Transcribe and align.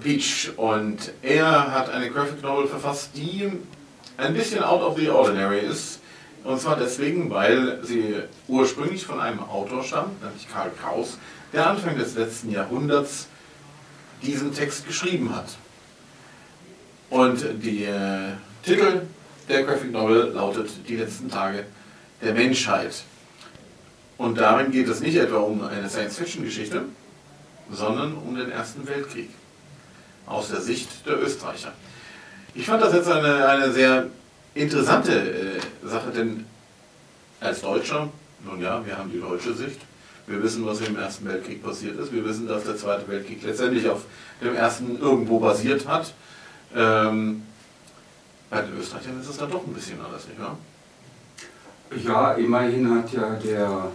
Pietsch 0.00 0.50
und 0.56 1.12
er 1.22 1.72
hat 1.72 1.90
eine 1.90 2.10
Graphic 2.10 2.42
Novel 2.42 2.66
verfasst, 2.66 3.10
die 3.14 3.50
ein 4.16 4.34
bisschen 4.34 4.62
out 4.62 4.82
of 4.82 4.98
the 4.98 5.08
ordinary 5.08 5.60
ist. 5.60 6.00
Und 6.44 6.60
zwar 6.60 6.76
deswegen, 6.76 7.30
weil 7.30 7.84
sie 7.84 8.16
ursprünglich 8.46 9.04
von 9.04 9.20
einem 9.20 9.40
Autor 9.40 9.82
stammt, 9.82 10.22
nämlich 10.22 10.48
Karl 10.48 10.70
Kraus, 10.80 11.18
der 11.52 11.66
Anfang 11.66 11.96
des 11.98 12.14
letzten 12.14 12.50
Jahrhunderts 12.50 13.28
diesen 14.22 14.54
Text 14.54 14.86
geschrieben 14.86 15.34
hat. 15.34 15.56
Und 17.10 17.44
der 17.64 18.38
Titel 18.62 19.02
der 19.48 19.62
Graphic 19.64 19.92
Novel 19.92 20.32
lautet 20.34 20.70
Die 20.88 20.96
letzten 20.96 21.30
Tage 21.30 21.64
der 22.22 22.34
Menschheit. 22.34 23.02
Und 24.16 24.38
darin 24.38 24.72
geht 24.72 24.88
es 24.88 25.00
nicht 25.00 25.16
etwa 25.16 25.38
um 25.38 25.62
eine 25.62 25.88
Science-Fiction-Geschichte, 25.88 26.82
sondern 27.70 28.14
um 28.14 28.34
den 28.34 28.50
Ersten 28.50 28.86
Weltkrieg 28.86 29.30
aus 30.28 30.50
der 30.50 30.60
Sicht 30.60 31.06
der 31.06 31.20
Österreicher. 31.22 31.72
Ich 32.54 32.66
fand 32.66 32.82
das 32.82 32.92
jetzt 32.92 33.08
eine, 33.08 33.46
eine 33.46 33.72
sehr 33.72 34.06
interessante 34.54 35.12
äh, 35.12 35.60
Sache, 35.86 36.10
denn 36.10 36.44
als 37.40 37.60
Deutscher, 37.60 38.08
nun 38.44 38.60
ja, 38.60 38.84
wir 38.84 38.96
haben 38.96 39.10
die 39.10 39.20
deutsche 39.20 39.54
Sicht, 39.54 39.80
wir 40.26 40.42
wissen, 40.42 40.66
was 40.66 40.80
im 40.80 40.96
Ersten 40.96 41.26
Weltkrieg 41.26 41.62
passiert 41.62 41.98
ist, 41.98 42.12
wir 42.12 42.24
wissen, 42.24 42.46
dass 42.46 42.64
der 42.64 42.76
Zweite 42.76 43.08
Weltkrieg 43.08 43.42
letztendlich 43.42 43.88
auf 43.88 44.02
dem 44.42 44.54
Ersten 44.54 44.98
irgendwo 45.00 45.38
basiert 45.38 45.86
hat. 45.86 46.12
Ähm, 46.74 47.42
bei 48.50 48.60
den 48.62 48.78
Österreichern 48.78 49.20
ist 49.20 49.28
es 49.28 49.36
dann 49.36 49.50
doch 49.50 49.66
ein 49.66 49.72
bisschen 49.72 50.00
anders, 50.00 50.26
nicht 50.26 50.40
wahr? 50.40 50.58
Ja, 52.04 52.32
immerhin 52.32 52.94
hat 52.94 53.12
ja 53.12 53.30
der 53.42 53.90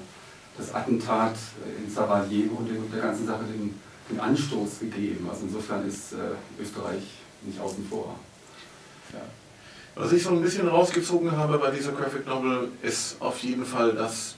das 0.58 0.74
Attentat 0.74 1.36
in 1.84 1.92
Sarajevo 1.92 2.58
und 2.58 2.70
der 2.94 3.02
ganzen 3.02 3.26
Sache 3.26 3.44
den, 3.46 3.80
den 4.10 4.20
Anstoß 4.20 4.80
gegeben. 4.80 5.28
Also 5.30 5.46
insofern 5.46 5.88
ist 5.88 6.14
äh, 6.14 6.62
Österreich 6.62 7.04
nicht 7.44 7.60
außen 7.60 7.86
vor. 7.90 8.16
Ja. 9.14 9.22
Was 9.96 10.12
ich 10.12 10.24
so 10.24 10.32
ein 10.32 10.42
bisschen 10.42 10.68
rausgezogen 10.68 11.32
habe 11.32 11.60
bei 11.60 11.70
dieser 11.72 11.92
Graphic 11.92 12.26
Novel 12.26 12.70
ist 12.82 13.22
auf 13.22 13.40
jeden 13.40 13.66
Fall, 13.66 13.94
dass 13.94 14.36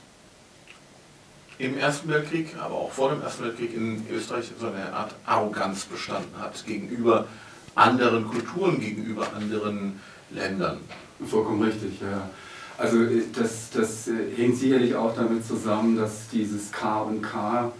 im 1.58 1.78
Ersten 1.78 2.10
Weltkrieg, 2.10 2.56
aber 2.60 2.76
auch 2.76 2.92
vor 2.92 3.12
dem 3.12 3.22
Ersten 3.22 3.46
Weltkrieg 3.46 3.74
in 3.74 4.06
Österreich 4.12 4.52
so 4.60 4.68
eine 4.68 4.92
Art 4.92 5.16
Arroganz 5.26 5.86
bestanden 5.86 6.38
hat 6.38 6.66
gegenüber 6.66 7.28
anderen 7.76 8.28
Kulturen, 8.28 8.80
gegenüber 8.80 9.32
anderen 9.34 10.00
Ländern. 10.32 10.80
Vollkommen 11.26 11.64
richtig, 11.64 12.02
ja. 12.02 12.30
Also 12.78 13.04
äh, 13.04 13.24
das, 13.34 13.70
das 13.72 14.08
äh, 14.08 14.36
hängt 14.36 14.58
sicherlich 14.58 14.96
auch 14.96 15.16
damit 15.16 15.46
zusammen, 15.46 15.96
dass 15.96 16.28
dieses 16.30 16.72
K 16.72 17.02
und 17.04 17.22
K 17.22 17.72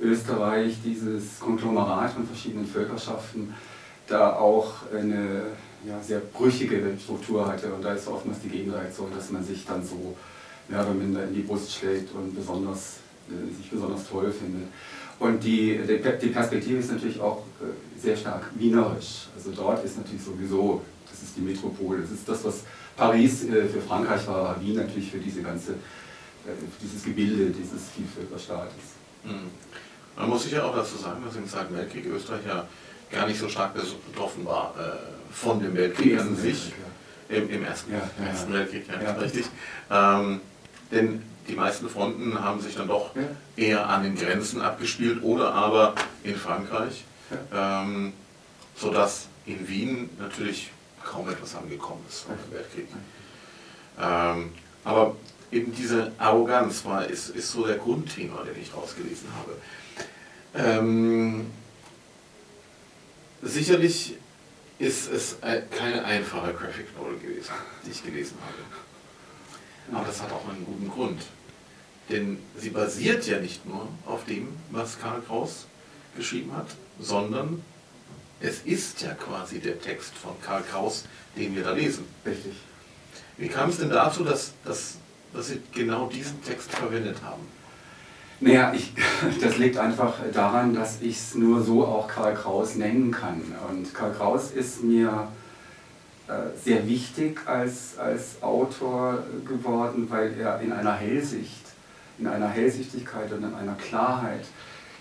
Österreich, 0.00 0.76
dieses 0.84 1.38
Konglomerat 1.38 2.12
von 2.12 2.26
verschiedenen 2.26 2.66
Völkerschaften, 2.66 3.54
da 4.06 4.34
auch 4.34 4.74
eine 4.92 5.42
ja, 5.86 6.00
sehr 6.02 6.20
brüchige 6.20 6.82
Struktur 7.02 7.46
hatte. 7.46 7.72
Und 7.72 7.84
da 7.84 7.92
ist 7.92 8.08
oftmals 8.08 8.40
die 8.40 8.48
Gegenreaktion, 8.48 9.08
dass 9.14 9.30
man 9.30 9.44
sich 9.44 9.64
dann 9.66 9.84
so 9.84 10.16
mehr 10.68 10.80
oder 10.80 10.94
minder 10.94 11.24
in 11.24 11.34
die 11.34 11.42
Brust 11.42 11.72
schlägt 11.72 12.14
und 12.14 12.34
besonders, 12.34 12.98
äh, 13.28 13.56
sich 13.56 13.70
besonders 13.70 14.08
toll 14.08 14.32
findet. 14.32 14.68
Und 15.18 15.44
die, 15.44 15.78
die 16.22 16.28
Perspektive 16.28 16.78
ist 16.78 16.90
natürlich 16.90 17.20
auch 17.20 17.44
sehr 18.00 18.16
stark 18.16 18.50
wienerisch. 18.54 19.28
Also 19.36 19.50
dort 19.54 19.84
ist 19.84 19.98
natürlich 19.98 20.22
sowieso, 20.22 20.82
das 21.10 21.22
ist 21.22 21.36
die 21.36 21.42
Metropole, 21.42 22.00
das 22.00 22.10
ist 22.10 22.28
das, 22.28 22.44
was 22.44 22.62
Paris 22.96 23.44
äh, 23.44 23.66
für 23.66 23.80
Frankreich 23.80 24.26
war, 24.26 24.60
Wien 24.60 24.76
natürlich 24.76 25.10
für 25.10 25.18
diese 25.18 25.42
ganze, 25.42 25.72
äh, 25.72 26.52
dieses 26.82 27.04
Gebilde 27.04 27.50
dieses 27.50 27.90
Vielvölkerstaates. 27.94 28.74
Mhm. 29.24 29.50
Man 30.20 30.28
muss 30.28 30.42
sicher 30.42 30.66
auch 30.66 30.74
dazu 30.74 30.98
sagen, 30.98 31.24
dass 31.24 31.34
im 31.34 31.48
Zweiten 31.48 31.74
Weltkrieg 31.74 32.04
Österreich 32.04 32.44
ja 32.46 32.66
gar 33.10 33.26
nicht 33.26 33.40
so 33.40 33.48
stark 33.48 33.72
betroffen 33.74 34.44
war 34.44 34.74
äh, 34.78 35.34
von 35.34 35.60
dem 35.60 35.74
Weltkrieg 35.74 36.20
an 36.20 36.36
sich. 36.36 36.72
Im, 37.30 37.48
Im, 37.48 37.64
Ersten, 37.64 37.92
ja, 37.92 37.98
ja, 38.18 38.28
ersten 38.28 38.52
Weltkrieg, 38.52 38.84
ja, 38.88 39.12
richtig. 39.12 39.46
Ähm, 39.90 40.40
denn 40.90 41.22
die 41.48 41.54
meisten 41.54 41.88
Fronten 41.88 42.38
haben 42.42 42.60
sich 42.60 42.74
dann 42.74 42.88
doch 42.88 43.12
eher 43.56 43.88
an 43.88 44.02
den 44.02 44.16
Grenzen 44.16 44.60
abgespielt 44.60 45.22
oder 45.22 45.54
aber 45.54 45.94
in 46.22 46.34
Frankreich, 46.34 47.04
ähm, 47.54 48.12
sodass 48.76 49.28
in 49.46 49.66
Wien 49.68 50.10
natürlich 50.18 50.70
kaum 51.04 51.30
etwas 51.30 51.54
angekommen 51.54 52.04
ist 52.08 52.24
vor 52.24 52.34
dem 52.34 52.52
Weltkrieg. 52.52 52.88
Ähm, 53.98 54.52
aber 54.84 55.16
eben 55.52 55.72
diese 55.74 56.12
Arroganz 56.18 56.84
war, 56.84 57.06
ist, 57.06 57.30
ist 57.30 57.52
so 57.52 57.64
der 57.64 57.76
Grundtenor, 57.76 58.44
den 58.44 58.60
ich 58.60 58.74
rausgelesen 58.74 59.28
habe. 59.38 59.56
Ähm, 60.54 61.46
sicherlich 63.42 64.14
ist 64.78 65.10
es 65.10 65.36
keine 65.40 66.04
einfache 66.04 66.52
Graphic 66.54 66.96
Novel 66.96 67.18
gewesen, 67.18 67.52
die 67.84 67.90
ich 67.90 68.02
gelesen 68.02 68.36
habe. 68.40 69.96
Aber 69.96 70.06
das 70.06 70.22
hat 70.22 70.32
auch 70.32 70.48
einen 70.48 70.64
guten 70.64 70.88
Grund. 70.88 71.22
Denn 72.08 72.38
sie 72.56 72.70
basiert 72.70 73.26
ja 73.26 73.38
nicht 73.38 73.66
nur 73.66 73.88
auf 74.06 74.24
dem, 74.24 74.48
was 74.70 74.98
Karl 74.98 75.22
Kraus 75.22 75.66
geschrieben 76.16 76.56
hat, 76.56 76.66
sondern 76.98 77.62
es 78.40 78.62
ist 78.62 79.02
ja 79.02 79.14
quasi 79.14 79.60
der 79.60 79.80
Text 79.80 80.14
von 80.14 80.32
Karl 80.40 80.62
Kraus, 80.62 81.04
den 81.36 81.54
wir 81.54 81.62
da 81.62 81.72
lesen. 81.72 82.04
Richtig. 82.24 82.54
Wie 83.36 83.48
kam 83.48 83.70
es 83.70 83.78
denn 83.78 83.90
dazu, 83.90 84.24
dass, 84.24 84.52
dass, 84.64 84.96
dass 85.32 85.48
Sie 85.48 85.60
genau 85.72 86.06
diesen 86.08 86.42
Text 86.42 86.70
verwendet 86.72 87.22
haben? 87.22 87.46
Naja, 88.40 88.72
ich, 88.74 88.92
das 89.40 89.58
liegt 89.58 89.76
einfach 89.76 90.14
daran, 90.32 90.74
dass 90.74 91.02
ich 91.02 91.16
es 91.16 91.34
nur 91.34 91.62
so 91.62 91.84
auch 91.84 92.08
Karl 92.08 92.34
Kraus 92.34 92.74
nennen 92.74 93.10
kann. 93.10 93.42
Und 93.68 93.92
Karl 93.94 94.12
Kraus 94.12 94.50
ist 94.50 94.82
mir 94.82 95.28
äh, 96.26 96.32
sehr 96.62 96.86
wichtig 96.88 97.40
als, 97.46 97.98
als 97.98 98.42
Autor 98.42 99.24
geworden, 99.46 100.06
weil 100.08 100.38
er 100.38 100.60
in 100.60 100.72
einer 100.72 100.94
Hellsicht, 100.94 101.66
in 102.18 102.26
einer 102.26 102.48
Hellsichtigkeit 102.48 103.30
und 103.32 103.44
in 103.44 103.54
einer 103.54 103.74
Klarheit 103.74 104.44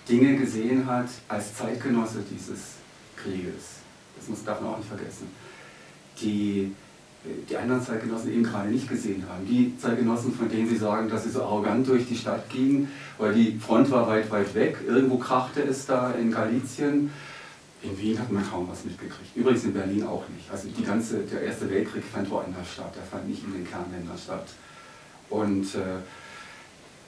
Dinge 0.08 0.36
gesehen 0.38 0.86
hat 0.86 1.08
als 1.28 1.56
Zeitgenosse 1.56 2.24
dieses 2.30 2.76
Krieges. 3.16 3.80
Das 4.18 4.28
muss, 4.28 4.44
darf 4.44 4.60
man 4.60 4.74
auch 4.74 4.78
nicht 4.78 4.90
vergessen. 4.90 5.30
Die, 6.20 6.76
die 7.24 7.57
anderen 7.57 7.81
Zeitgenossen 7.81 8.31
eben 8.31 8.44
gerade 8.44 8.69
nicht 8.69 8.88
gesehen 8.88 9.24
haben. 9.28 9.46
Die 9.46 9.78
Zeitgenossen, 9.78 10.34
von 10.34 10.50
denen 10.50 10.69
sie 10.69 10.78
sagen, 10.78 11.09
dass 11.09 11.24
sie 11.24 11.30
so 11.30 11.44
arrogant 11.44 11.88
durch 11.88 12.07
die 12.07 12.16
Stadt 12.16 12.50
gingen, 12.50 12.90
weil 13.18 13.34
die 13.34 13.57
Front 13.59 13.91
war 13.91 14.07
weit, 14.07 14.31
weit 14.31 14.56
weg. 14.56 14.78
Irgendwo 14.88 15.18
krachte 15.18 15.62
es 15.62 15.85
da 15.85 16.12
in 16.12 16.31
Galizien. 16.31 17.12
In 17.81 17.97
Wien 17.97 18.19
hat 18.19 18.31
man 18.31 18.50
kaum 18.50 18.68
was 18.69 18.85
mitgekriegt. 18.85 19.35
Übrigens 19.35 19.63
in 19.66 19.74
Berlin 19.74 20.06
auch 20.06 20.24
nicht. 20.30 20.50
Also 20.52 20.68
die 20.69 20.84
ganze, 20.84 21.19
der 21.19 21.41
Erste 21.41 21.69
Weltkrieg 21.69 22.03
fand 22.03 22.30
woanders 22.30 22.74
statt. 22.74 22.94
Der 22.96 23.03
fand 23.03 23.28
nicht 23.28 23.44
in 23.44 23.53
den 23.53 23.69
Kernländern 23.69 24.18
statt. 24.18 24.47
Und 25.30 25.75
äh, 25.75 26.00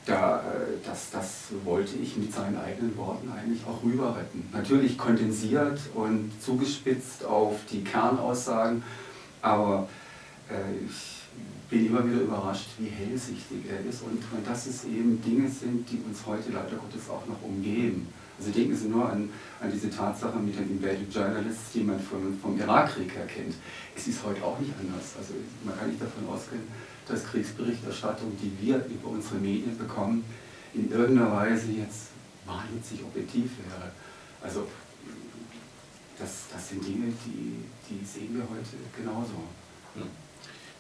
da, 0.06 0.40
äh, 0.40 0.86
das, 0.86 1.12
das 1.12 1.48
wollte 1.64 1.96
ich 1.98 2.18
mit 2.18 2.34
seinen 2.34 2.58
eigenen 2.58 2.96
Worten 2.98 3.30
eigentlich 3.32 3.62
auch 3.66 3.84
rüber 3.84 4.16
retten. 4.16 4.48
Natürlich 4.54 4.98
kondensiert 4.98 5.80
und 5.94 6.32
zugespitzt 6.42 7.26
auf 7.26 7.60
die 7.72 7.84
Kernaussagen, 7.84 8.84
aber 9.42 9.88
äh, 10.50 10.86
ich 10.86 11.22
bin 11.70 11.88
immer 11.88 12.06
wieder 12.06 12.22
überrascht, 12.22 12.70
wie 12.78 12.90
hellsichtig 12.90 13.60
er 13.70 13.90
ist 13.90 14.02
und, 14.02 14.22
und 14.36 14.46
dass 14.46 14.68
es 14.68 14.84
eben 14.86 15.22
Dinge 15.22 15.50
sind, 15.50 15.90
die 15.90 16.02
uns 16.06 16.26
heute 16.26 16.52
leider 16.52 16.76
Gottes 16.76 17.10
auch 17.10 17.26
noch 17.28 17.42
umgeben. 17.42 18.08
Also 18.38 18.52
denken 18.52 18.76
Sie 18.76 18.88
nur 18.88 19.08
an, 19.08 19.30
an 19.62 19.72
diese 19.72 19.90
Tatsache 19.90 20.38
mit 20.40 20.58
den 20.58 20.72
Embedded 20.72 21.14
Journalists, 21.14 21.72
die 21.74 21.82
man 21.84 22.00
vom, 22.00 22.38
vom 22.42 22.60
Irakkrieg 22.60 23.16
her 23.16 23.28
kennt. 23.28 23.54
Es 23.96 24.08
ist 24.08 24.24
heute 24.26 24.44
auch 24.44 24.60
nicht 24.60 24.74
anders. 24.80 25.14
Also 25.18 25.36
man 25.64 25.78
kann 25.78 25.90
nicht 25.90 26.02
davon 26.02 26.28
ausgehen, 26.28 26.64
dass 27.08 27.26
Kriegsberichterstattung, 27.26 28.36
die 28.42 28.52
wir 28.66 28.78
über 28.86 29.10
unsere 29.10 29.36
Medien 29.36 29.78
bekommen, 29.78 30.26
in 30.74 30.92
irgendeiner 30.92 31.32
Weise 31.32 31.72
jetzt 31.72 32.08
wahnwitzig 32.46 33.04
objektiv 33.04 33.52
wäre. 33.64 33.92
Also 34.42 34.68
das, 36.22 36.46
das 36.54 36.70
sind 36.70 36.86
Dinge, 36.86 37.12
die, 37.26 37.66
die 37.90 38.06
sehen 38.06 38.36
wir 38.36 38.44
heute 38.44 38.78
genauso. 38.96 39.44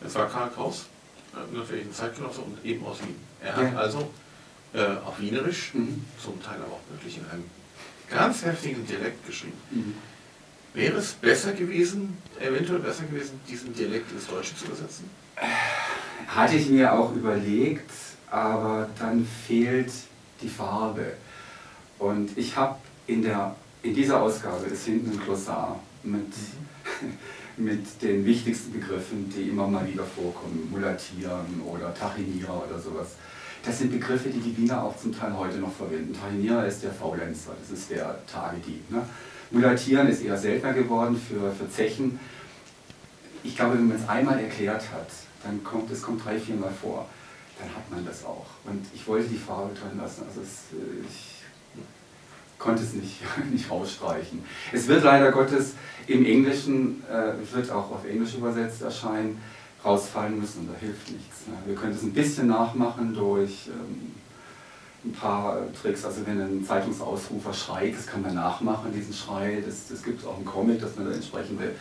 Es 0.03 0.15
war 0.15 0.29
Karl 0.29 0.49
Kraus, 0.49 0.85
natürlich 1.53 1.85
ein 1.85 1.93
Zeitgenosse 1.93 2.41
und 2.41 2.63
eben 2.63 2.85
aus 2.85 2.99
Wien. 3.01 3.15
Er 3.41 3.55
hat 3.55 3.73
ja. 3.73 3.77
also 3.77 4.11
äh, 4.73 4.83
auf 5.05 5.19
Wienerisch, 5.19 5.73
mhm. 5.73 6.05
zum 6.21 6.41
Teil 6.41 6.55
aber 6.55 6.73
auch 6.73 6.91
wirklich 6.91 7.17
in 7.17 7.25
einem 7.29 7.45
ganz 8.09 8.43
heftigen 8.45 8.85
Dialekt 8.85 9.25
geschrieben. 9.25 9.57
Mhm. 9.71 9.95
Wäre 10.73 10.97
es 10.97 11.13
besser 11.13 11.51
gewesen, 11.51 12.17
eventuell 12.39 12.79
besser 12.79 13.03
gewesen, 13.03 13.39
diesen 13.47 13.73
Dialekt 13.73 14.11
ins 14.11 14.27
Deutsche 14.27 14.55
zu 14.55 14.65
übersetzen? 14.65 15.09
Hatte 16.27 16.55
ich 16.55 16.69
mir 16.69 16.93
auch 16.93 17.13
überlegt, 17.13 17.91
aber 18.29 18.89
dann 18.97 19.27
fehlt 19.47 19.91
die 20.41 20.47
Farbe. 20.47 21.13
Und 21.99 22.37
ich 22.37 22.55
habe 22.55 22.77
in, 23.07 23.29
in 23.83 23.93
dieser 23.95 24.21
Ausgabe 24.21 24.67
ist 24.67 24.85
hinten 24.85 25.11
ein 25.11 25.19
Glossar 25.19 25.79
mit, 26.03 26.21
mhm. 26.21 27.17
mit 27.65 28.01
den 28.01 28.25
wichtigsten 28.25 28.71
Begriffen, 28.71 29.29
die 29.35 29.49
immer 29.49 29.67
mal 29.67 29.87
wieder 29.87 30.03
vorkommen, 30.03 30.69
Mulatieren 30.71 31.61
oder 31.65 31.93
Tachinira 31.93 32.63
oder 32.67 32.79
sowas. 32.79 33.15
Das 33.63 33.77
sind 33.77 33.91
Begriffe, 33.91 34.29
die 34.29 34.39
die 34.39 34.57
Wiener 34.57 34.83
auch 34.83 34.97
zum 34.97 35.15
Teil 35.15 35.37
heute 35.37 35.57
noch 35.57 35.71
verwenden. 35.71 36.13
Tarinierer 36.13 36.65
ist 36.65 36.81
der 36.81 36.91
Faulenzer, 36.91 37.51
das 37.59 37.77
ist 37.77 37.91
der 37.91 38.17
Tagedieb. 38.25 38.89
Ne? 38.89 39.05
Mulatieren 39.51 40.07
ist 40.07 40.23
eher 40.23 40.37
seltener 40.37 40.73
geworden 40.73 41.15
für, 41.15 41.51
für 41.51 41.69
Zechen. 41.69 42.19
Ich 43.43 43.55
glaube, 43.55 43.75
wenn 43.75 43.87
man 43.87 43.97
es 43.97 44.09
einmal 44.09 44.39
erklärt 44.39 44.83
hat, 44.91 45.07
dann 45.43 45.63
kommt 45.63 45.91
es 45.91 46.01
kommt 46.01 46.25
drei, 46.25 46.39
vier 46.39 46.55
Mal 46.55 46.71
vor, 46.71 47.07
dann 47.59 47.69
hat 47.69 47.89
man 47.91 48.05
das 48.05 48.25
auch. 48.25 48.47
Und 48.65 48.83
ich 48.95 49.05
wollte 49.07 49.27
die 49.27 49.37
Farbe 49.37 49.73
drin 49.75 49.99
lassen, 49.99 50.23
also 50.27 50.41
es, 50.41 50.75
äh, 50.75 51.05
ich 51.07 51.30
konnte 52.61 52.83
es 52.83 52.93
nicht, 52.93 53.17
nicht 53.51 53.69
rausstreichen. 53.69 54.43
Es 54.71 54.87
wird 54.87 55.03
leider 55.03 55.31
Gottes 55.31 55.73
im 56.07 56.25
Englischen, 56.25 57.03
äh, 57.09 57.33
wird 57.55 57.71
auch 57.71 57.91
auf 57.91 58.05
Englisch 58.05 58.35
übersetzt 58.35 58.81
erscheinen, 58.81 59.41
rausfallen 59.83 60.39
müssen 60.39 60.61
und 60.61 60.73
da 60.73 60.79
hilft 60.79 61.11
nichts. 61.11 61.47
Ne? 61.47 61.53
Wir 61.65 61.75
können 61.75 61.93
es 61.93 62.03
ein 62.03 62.13
bisschen 62.13 62.47
nachmachen 62.47 63.13
durch 63.13 63.67
ähm, 63.67 64.11
ein 65.03 65.11
paar 65.13 65.57
Tricks, 65.81 66.05
also 66.05 66.21
wenn 66.27 66.39
ein 66.39 66.63
Zeitungsausrufer 66.63 67.53
schreit, 67.53 67.95
das 67.97 68.05
kann 68.05 68.21
man 68.21 68.35
nachmachen, 68.35 68.93
diesen 68.93 69.13
Schrei, 69.13 69.63
das, 69.65 69.87
das 69.89 70.03
gibt 70.03 70.21
es 70.21 70.27
auch 70.27 70.37
im 70.37 70.45
Comic, 70.45 70.79
dass 70.79 70.95
man 70.95 71.05
da 71.05 71.13
entsprechende 71.13 71.71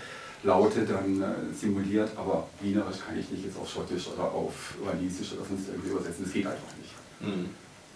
Laute 0.42 0.86
dann 0.86 1.20
äh, 1.20 1.54
simuliert, 1.54 2.10
aber 2.16 2.48
Wienerisch 2.62 2.96
kann 3.06 3.18
ich 3.18 3.30
nicht 3.30 3.44
jetzt 3.44 3.58
auf 3.58 3.68
Schottisch 3.68 4.08
oder 4.08 4.24
auf 4.24 4.74
Walisisch 4.82 5.34
oder 5.34 5.44
sonst 5.44 5.68
irgendwie 5.68 5.90
übersetzen, 5.90 6.24
das 6.24 6.32
geht 6.32 6.46
einfach 6.46 6.74
nicht. 6.78 6.94
Mhm. 7.20 7.50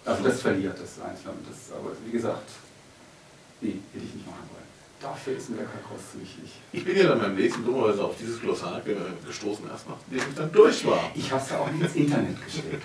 Also 0.05 0.23
das 0.23 0.41
verliert 0.41 0.77
das. 0.79 0.97
Das, 0.97 1.75
aber 1.75 1.89
wie 2.05 2.11
gesagt, 2.11 2.51
nee, 3.61 3.79
hätte 3.93 4.05
ich 4.05 4.13
nicht 4.15 4.25
machen 4.25 4.49
wollen. 4.51 4.65
Dafür 5.01 5.37
ist 5.37 5.49
mir 5.49 5.57
der 5.57 5.65
Kakao 5.65 5.97
zu 5.97 6.19
wichtig. 6.19 6.49
Ich 6.71 6.83
bin 6.83 6.97
ja 6.97 7.09
dann 7.09 7.19
beim 7.19 7.35
nächsten 7.35 7.63
dummerweise 7.63 8.03
auf 8.03 8.15
dieses 8.19 8.41
Glossar 8.41 8.81
gestoßen, 9.25 9.65
erst 9.69 9.87
nachdem 9.87 10.17
ich 10.17 10.35
dann 10.35 10.51
durch 10.51 10.85
war. 10.87 11.11
Ich 11.13 11.31
habe 11.31 11.43
es 11.43 11.49
ja 11.49 11.59
auch 11.59 11.69
nicht 11.71 11.83
ins 11.83 11.95
Internet 11.95 12.43
gestellt. 12.43 12.81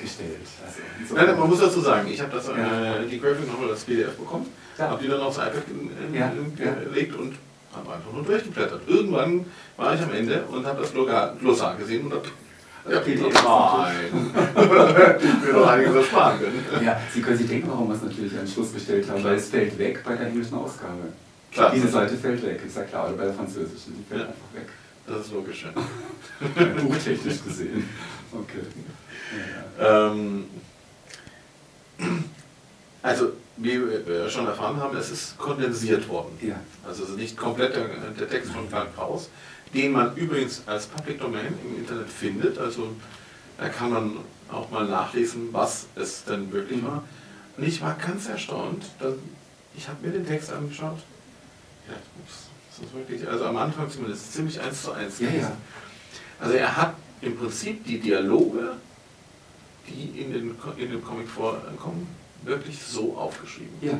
gestellt. 0.00 0.40
Also, 0.64 1.14
Nein, 1.14 1.38
man 1.38 1.48
muss 1.48 1.60
dazu 1.60 1.80
sagen, 1.80 2.08
ich 2.08 2.20
habe 2.20 2.30
das 2.30 2.46
ja. 2.46 2.96
äh, 2.96 3.08
die 3.08 3.18
Graphic 3.18 3.50
Novel 3.50 3.70
als 3.70 3.82
PDF 3.84 4.14
bekommen, 4.16 4.46
ja. 4.78 4.90
habe 4.90 5.02
die 5.02 5.08
dann 5.08 5.20
aufs 5.20 5.38
iPad 5.38 5.64
ja. 6.12 6.32
gelegt 6.84 7.16
und 7.16 7.34
habe 7.74 7.92
einfach 7.92 8.12
nur 8.12 8.22
durchgeblättert. 8.22 8.82
Irgendwann 8.86 9.46
war 9.76 9.94
ich 9.94 10.00
am 10.00 10.12
Ende 10.12 10.44
und 10.44 10.64
habe 10.66 10.82
das 10.82 10.92
Glossar 10.92 11.76
gesehen 11.76 12.06
und 12.06 12.12
habe 12.12 12.28
ja. 12.88 13.00
Nein. 13.00 13.94
ich 15.18 15.42
will 15.46 15.52
doch 15.52 15.66
einiges 15.66 15.94
ersparen 15.94 16.38
können. 16.38 16.84
Ja, 16.84 17.00
Sie 17.12 17.22
können 17.22 17.38
sich 17.38 17.48
denken, 17.48 17.68
warum 17.70 17.88
wir 17.88 17.96
es 17.96 18.02
natürlich 18.02 18.38
an 18.38 18.46
Schluss 18.46 18.72
gestellt 18.72 19.08
haben, 19.08 19.24
weil 19.24 19.36
es 19.36 19.48
fällt 19.48 19.78
weg 19.78 20.02
bei 20.04 20.14
der 20.14 20.26
englischen 20.26 20.54
Ausgabe. 20.54 21.12
Klar. 21.50 21.70
Diese 21.72 21.88
Seite 21.88 22.16
fällt 22.16 22.44
weg, 22.44 22.60
ist 22.66 22.76
ja 22.76 22.82
klar, 22.82 23.06
oder 23.06 23.16
bei 23.16 23.24
der 23.24 23.34
französischen, 23.34 23.94
die 23.96 24.04
fällt 24.08 24.22
ja. 24.22 24.26
einfach 24.28 24.54
weg. 24.54 24.68
Das 25.06 25.20
ist 25.26 25.32
logisch, 25.32 25.64
ja. 25.64 26.82
Buchtechnisch 26.82 27.44
gesehen. 27.44 27.88
Okay. 28.32 28.62
Ja, 29.78 30.08
ähm, 30.08 30.44
also, 33.02 33.32
wie 33.58 33.80
wir 34.06 34.28
schon 34.30 34.46
erfahren 34.46 34.78
haben, 34.78 34.96
es 34.96 35.10
ist 35.10 35.38
kondensiert 35.38 36.08
worden. 36.08 36.38
Ja. 36.40 36.58
Also 36.86 37.04
nicht 37.12 37.36
komplett 37.36 37.76
der, 37.76 37.86
der 37.86 38.28
Text 38.28 38.50
von 38.50 38.68
Frank 38.68 38.94
Kraus, 38.94 39.28
den 39.74 39.92
man 39.92 40.16
übrigens 40.16 40.62
als 40.66 40.86
Public 40.86 41.20
Domain 41.20 41.54
im 41.64 41.78
Internet 41.78 42.08
findet. 42.08 42.58
Also 42.58 42.94
da 43.58 43.68
kann 43.68 43.90
man 43.90 44.16
auch 44.50 44.70
mal 44.70 44.86
nachlesen, 44.86 45.48
was 45.52 45.86
es 45.96 46.24
denn 46.24 46.52
wirklich 46.52 46.80
mhm. 46.80 46.86
war. 46.86 47.04
Und 47.56 47.64
ich 47.64 47.80
war 47.82 47.94
ganz 47.94 48.28
erstaunt, 48.28 48.84
ich 49.76 49.88
habe 49.88 50.06
mir 50.06 50.12
den 50.12 50.26
Text 50.26 50.52
angeschaut 50.52 50.98
ja, 51.88 51.94
das 52.26 52.86
ist 52.86 52.94
wirklich, 52.94 53.28
also 53.28 53.44
am 53.44 53.56
Anfang 53.56 53.90
zumindest 53.90 54.32
ziemlich 54.32 54.60
eins 54.60 54.82
zu 54.82 54.92
eins 54.92 55.18
ja, 55.20 55.28
ja. 55.28 55.56
Also 56.40 56.54
er 56.54 56.76
hat 56.76 56.94
im 57.20 57.36
Prinzip 57.36 57.84
die 57.84 58.00
Dialoge, 58.00 58.76
die 59.86 60.20
in, 60.20 60.32
den, 60.32 60.56
in 60.76 60.90
dem 60.90 61.04
Comic 61.04 61.28
vorkommen, 61.28 62.06
wirklich 62.42 62.82
so 62.82 63.16
aufgeschrieben. 63.16 63.74
Ja. 63.80 63.92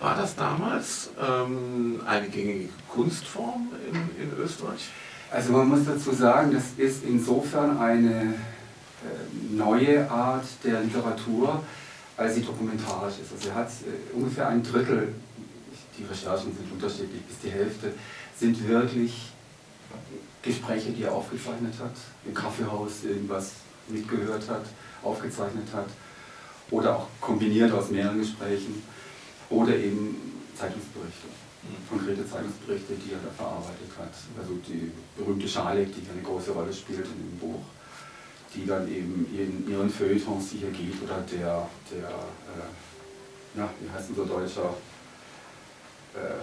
War 0.00 0.16
das 0.16 0.34
damals 0.34 1.10
ähm, 1.20 2.00
eine 2.06 2.28
gängige 2.28 2.68
Kunstform 2.88 3.68
in, 3.88 4.22
in 4.22 4.38
Österreich? 4.38 4.88
Also 5.30 5.52
man 5.52 5.68
muss 5.68 5.86
dazu 5.86 6.12
sagen, 6.12 6.52
das 6.52 6.64
ist 6.76 7.04
insofern 7.04 7.78
eine 7.78 8.34
äh, 8.34 9.54
neue 9.54 10.10
Art 10.10 10.44
der 10.62 10.80
Literatur, 10.80 11.62
als 12.16 12.34
sie 12.34 12.42
dokumentarisch 12.42 13.14
ist. 13.22 13.32
Also 13.32 13.48
er 13.48 13.54
hat 13.54 13.68
äh, 13.68 14.14
ungefähr 14.14 14.48
ein 14.48 14.62
Drittel 14.62 15.14
die 15.98 16.04
Recherchen 16.04 16.54
sind 16.54 16.70
unterschiedlich, 16.72 17.22
bis 17.22 17.38
die 17.40 17.50
Hälfte 17.50 17.92
sind 18.36 18.66
wirklich 18.66 19.32
Gespräche, 20.42 20.90
die 20.90 21.04
er 21.04 21.12
aufgezeichnet 21.12 21.74
hat, 21.80 21.94
im 22.26 22.34
Kaffeehaus 22.34 23.04
irgendwas 23.04 23.52
mitgehört 23.88 24.48
hat, 24.48 24.64
aufgezeichnet 25.02 25.68
hat 25.72 25.86
oder 26.70 26.96
auch 26.96 27.06
kombiniert 27.20 27.72
aus 27.72 27.90
mehreren 27.90 28.18
Gesprächen 28.18 28.82
oder 29.50 29.76
eben 29.76 30.16
Zeitungsberichte, 30.56 31.28
mhm. 31.62 31.88
konkrete 31.88 32.28
Zeitungsberichte, 32.28 32.94
die 32.94 33.12
er 33.12 33.18
da 33.18 33.30
verarbeitet 33.36 33.90
hat. 33.98 34.12
Also 34.38 34.54
die 34.66 34.90
berühmte 35.16 35.48
Schalek, 35.48 35.88
die 35.94 36.08
eine 36.10 36.22
große 36.22 36.52
Rolle 36.52 36.72
spielt 36.72 37.06
in 37.06 37.30
dem 37.30 37.38
Buch, 37.38 37.62
die 38.54 38.66
dann 38.66 38.88
eben 38.88 39.26
in 39.32 39.68
ihren 39.68 39.90
Feuilletons 39.90 40.50
hier 40.50 40.70
geht 40.70 41.02
oder 41.02 41.24
der, 41.30 41.68
der 41.90 42.08
äh, 42.08 43.58
ja, 43.58 43.68
wie 43.80 43.90
heißt 43.90 44.10
unser 44.10 44.26
deutscher 44.26 44.74
äh, 46.14 46.42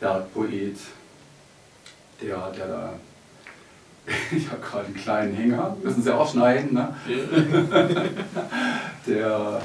Bergpoet, 0.00 0.78
der, 2.20 2.50
der 2.50 2.66
da, 2.66 2.92
ich 4.32 4.50
habe 4.50 4.60
gerade 4.60 4.86
einen 4.86 4.96
kleinen 4.96 5.34
Hänger, 5.34 5.76
müssen 5.82 6.02
Sie 6.02 6.14
auch 6.14 6.30
schneiden, 6.30 6.74
ne? 6.74 6.96
der, 9.06 9.62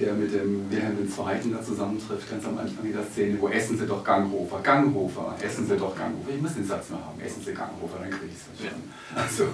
der 0.00 0.14
mit 0.14 0.32
dem 0.32 0.70
Wilhelm 0.70 0.98
II. 0.98 1.52
da 1.52 1.62
zusammentrifft, 1.62 2.30
ganz 2.30 2.44
am 2.44 2.58
Anfang 2.58 2.84
in 2.84 2.92
der 2.92 3.04
Szene, 3.04 3.40
wo 3.40 3.48
essen 3.48 3.78
Sie 3.78 3.86
doch 3.86 4.04
Ganghofer, 4.04 4.60
Ganghofer, 4.62 5.36
essen 5.40 5.66
Sie 5.66 5.76
doch 5.76 5.96
Ganghofer, 5.96 6.30
ich 6.34 6.42
muss 6.42 6.54
den 6.54 6.66
Satz 6.66 6.90
mal 6.90 6.98
haben, 6.98 7.20
essen 7.20 7.42
Sie 7.44 7.52
Ganghofer, 7.52 7.98
dann 8.00 8.10
kriege 8.10 8.26
ich 8.26 8.36
es 8.36 8.70
schon. 8.70 8.80
Also, 9.14 9.46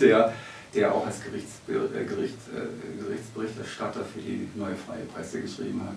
der, 0.00 0.32
der 0.74 0.94
auch 0.94 1.06
als 1.06 1.22
Gerichts, 1.22 1.60
äh, 1.68 2.04
Gerichts, 2.04 2.48
äh, 2.48 3.02
Gerichtsberichterstatter 3.02 4.04
für 4.04 4.20
die 4.20 4.48
Neue 4.54 4.76
Freie 4.76 5.04
Presse 5.04 5.40
geschrieben 5.40 5.82
hat 5.84 5.96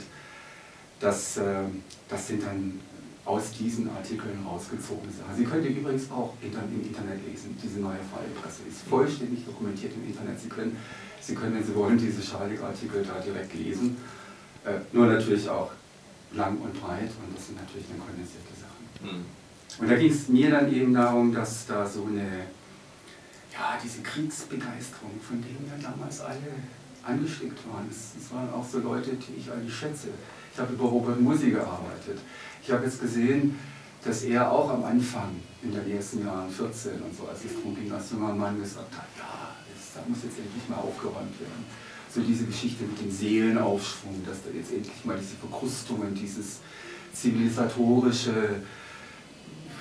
das, 0.99 1.37
ähm, 1.37 1.83
das 2.09 2.27
sind 2.27 2.43
dann 2.43 2.79
aus 3.25 3.51
diesen 3.51 3.89
Artikeln 3.89 4.45
rausgezogen 4.45 5.09
Sachen. 5.09 5.35
Sie 5.35 5.45
können 5.45 5.63
die 5.63 5.69
übrigens 5.69 6.11
auch 6.11 6.33
im 6.41 6.49
Internet 6.85 7.25
lesen. 7.25 7.57
Diese 7.61 7.79
neue 7.79 7.97
freie 8.13 8.29
Presse 8.39 8.61
ist 8.69 8.81
vollständig 8.87 9.45
dokumentiert 9.45 9.93
im 9.95 10.05
Internet. 10.07 10.39
Sie 10.39 10.47
können, 10.47 10.77
Sie 11.25 11.35
können 11.35 11.55
wenn 11.55 11.63
Sie 11.63 11.75
wollen, 11.75 11.97
diese 11.97 12.21
Schalik-Artikel 12.21 13.03
da 13.03 13.19
direkt 13.19 13.53
lesen. 13.53 13.97
Äh, 14.63 14.79
nur 14.91 15.07
natürlich 15.07 15.49
auch 15.49 15.71
lang 16.33 16.57
und 16.57 16.73
breit 16.81 17.11
und 17.23 17.35
das 17.35 17.47
sind 17.47 17.59
natürlich 17.59 17.87
dann 17.87 17.99
kondensierte 17.99 18.53
Sachen. 18.53 18.85
Mhm. 19.01 19.25
Und 19.77 19.91
da 19.91 19.95
ging 19.95 20.11
es 20.11 20.27
mir 20.29 20.51
dann 20.51 20.73
eben 20.73 20.93
darum, 20.93 21.33
dass 21.33 21.65
da 21.65 21.85
so 21.85 22.05
eine, 22.05 22.45
ja, 23.51 23.77
diese 23.83 24.01
Kriegsbegeisterung, 24.01 25.19
von 25.21 25.41
denen 25.41 25.69
ja 25.69 25.89
damals 25.89 26.21
alle 26.21 26.37
angesteckt 27.03 27.59
waren. 27.71 27.87
Es 27.89 28.31
waren 28.33 28.49
auch 28.51 28.67
so 28.67 28.79
Leute, 28.79 29.11
die 29.11 29.39
ich 29.39 29.51
eigentlich 29.51 29.75
schätze 29.75 30.09
ich 30.55 30.61
habe 30.61 30.73
über 30.73 30.85
Robert 30.85 31.19
Musi 31.19 31.51
gearbeitet. 31.51 32.17
Ich 32.63 32.71
habe 32.71 32.85
jetzt 32.85 33.01
gesehen, 33.01 33.59
dass 34.05 34.23
er 34.23 34.49
auch 34.49 34.69
am 34.69 34.85
Anfang, 34.85 35.35
in 35.61 35.73
den 35.73 35.91
ersten 35.91 36.25
Jahren, 36.25 36.49
14 36.49 36.93
und 37.01 37.13
so, 37.13 37.27
als 37.27 37.43
es 37.43 37.55
darum 37.55 37.75
ging, 37.75 37.91
als 37.91 38.11
junger 38.11 38.33
Mann 38.33 38.57
gesagt 38.57 38.95
hat, 38.95 39.07
ja, 39.17 39.54
da 39.95 40.01
muss 40.07 40.19
jetzt 40.23 40.37
endlich 40.37 40.67
mal 40.69 40.77
aufgeräumt 40.77 41.39
werden. 41.39 41.65
So 42.13 42.21
diese 42.21 42.45
Geschichte 42.45 42.83
mit 42.83 42.99
dem 43.01 43.11
Seelenaufschwung, 43.11 44.23
dass 44.25 44.43
da 44.43 44.49
jetzt 44.55 44.71
endlich 44.71 45.03
mal 45.03 45.17
diese 45.17 45.35
Verkrustungen, 45.35 46.13
dieses 46.13 46.59
zivilisatorische, 47.13 48.61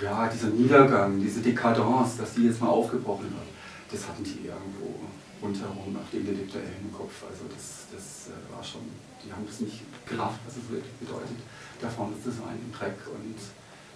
ja, 0.03 0.29
dieser 0.29 0.49
Niedergang, 0.49 1.21
diese 1.21 1.41
Dekadence, 1.41 2.17
dass 2.17 2.35
die 2.35 2.47
jetzt 2.47 2.61
mal 2.61 2.69
aufgebrochen 2.69 3.31
wird, 3.31 3.49
das 3.91 4.09
hatten 4.09 4.25
die 4.25 4.47
irgendwo 4.47 4.99
rundherum 5.41 5.93
nach 5.93 6.09
dem 6.11 6.21
Intellektuellen 6.21 6.83
im 6.83 6.93
Kopf. 6.93 7.23
Also 7.29 7.45
das, 7.55 7.87
das 7.93 8.33
äh, 8.33 8.55
war 8.55 8.65
schon 8.65 8.83
die 9.25 9.33
haben 9.33 9.47
das 9.47 9.61
nicht 9.61 9.81
gerafft, 10.07 10.41
was 10.47 10.57
es 10.57 10.69
wirklich 10.69 10.93
bedeutet, 11.01 11.39
da 11.81 11.89
vorne 11.89 12.15
zu 12.23 12.31
sein, 12.31 12.59
im 12.61 12.73
Dreck 12.73 12.99
und 13.09 13.37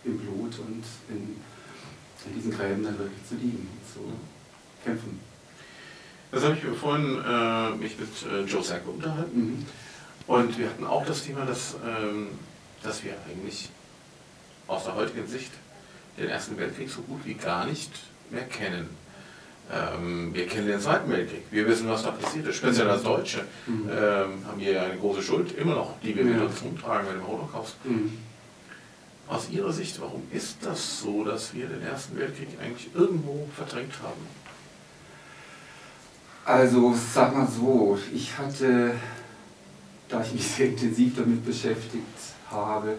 im 0.04 0.18
Blut 0.18 0.58
und 0.58 0.84
in, 1.08 1.36
in 2.26 2.34
diesen 2.34 2.50
Gräben 2.50 2.82
dann 2.82 2.98
wirklich 2.98 3.26
zu 3.28 3.34
liegen, 3.34 3.68
zu 3.84 4.00
kämpfen. 4.82 5.20
Das 6.30 6.44
habe 6.44 6.56
ich 6.56 6.78
vorhin 6.78 7.22
äh, 7.26 7.70
mich 7.76 7.98
mit 7.98 8.10
äh, 8.30 8.44
Joe 8.44 8.62
Sacco 8.62 8.90
unterhalten. 8.90 9.38
Mhm. 9.38 9.66
Und 10.26 10.58
wir 10.58 10.66
hatten 10.66 10.86
auch 10.86 11.06
das 11.06 11.24
Thema, 11.24 11.46
dass, 11.46 11.76
ähm, 11.86 12.28
dass 12.82 13.02
wir 13.02 13.14
eigentlich 13.28 13.70
aus 14.66 14.84
der 14.84 14.94
heutigen 14.94 15.26
Sicht 15.26 15.52
den 16.18 16.28
Ersten 16.28 16.58
Weltkrieg 16.58 16.90
so 16.90 17.00
gut 17.02 17.20
wie 17.24 17.34
gar 17.34 17.66
nicht 17.66 17.92
mehr 18.30 18.44
kennen. 18.44 18.88
Ähm, 19.72 20.34
wir 20.34 20.46
kennen 20.46 20.66
den 20.66 20.80
Zweiten 20.80 21.10
Weltkrieg, 21.10 21.44
wir 21.50 21.66
wissen, 21.66 21.88
was 21.88 22.02
da 22.02 22.10
passiert 22.10 22.46
ist. 22.46 22.56
Speziell 22.56 22.88
als 22.88 23.02
Deutsche 23.02 23.44
mhm. 23.66 23.88
ähm, 23.90 24.46
haben 24.46 24.58
wir 24.58 24.82
eine 24.82 24.96
große 24.96 25.22
Schuld, 25.22 25.56
immer 25.56 25.74
noch, 25.74 25.94
die 26.02 26.14
wir 26.14 26.24
ja. 26.24 26.30
mit 26.30 26.42
uns 26.42 26.62
rumtragen 26.62 27.06
mit 27.06 27.16
dem 27.16 27.26
Holocaust. 27.26 27.76
Mhm. 27.84 28.18
Aus 29.28 29.50
Ihrer 29.50 29.72
Sicht, 29.72 30.00
warum 30.00 30.22
ist 30.32 30.58
das 30.62 31.00
so, 31.00 31.22
dass 31.22 31.52
wir 31.52 31.66
den 31.66 31.82
Ersten 31.82 32.18
Weltkrieg 32.18 32.48
eigentlich 32.62 32.88
irgendwo 32.94 33.46
verdrängt 33.54 33.92
haben? 34.02 34.26
Also, 36.48 36.94
sag 37.12 37.36
mal 37.36 37.46
so, 37.46 37.98
ich 38.10 38.38
hatte, 38.38 38.92
da 40.08 40.22
ich 40.22 40.32
mich 40.32 40.46
sehr 40.46 40.68
intensiv 40.68 41.14
damit 41.14 41.44
beschäftigt 41.44 42.06
habe, 42.50 42.94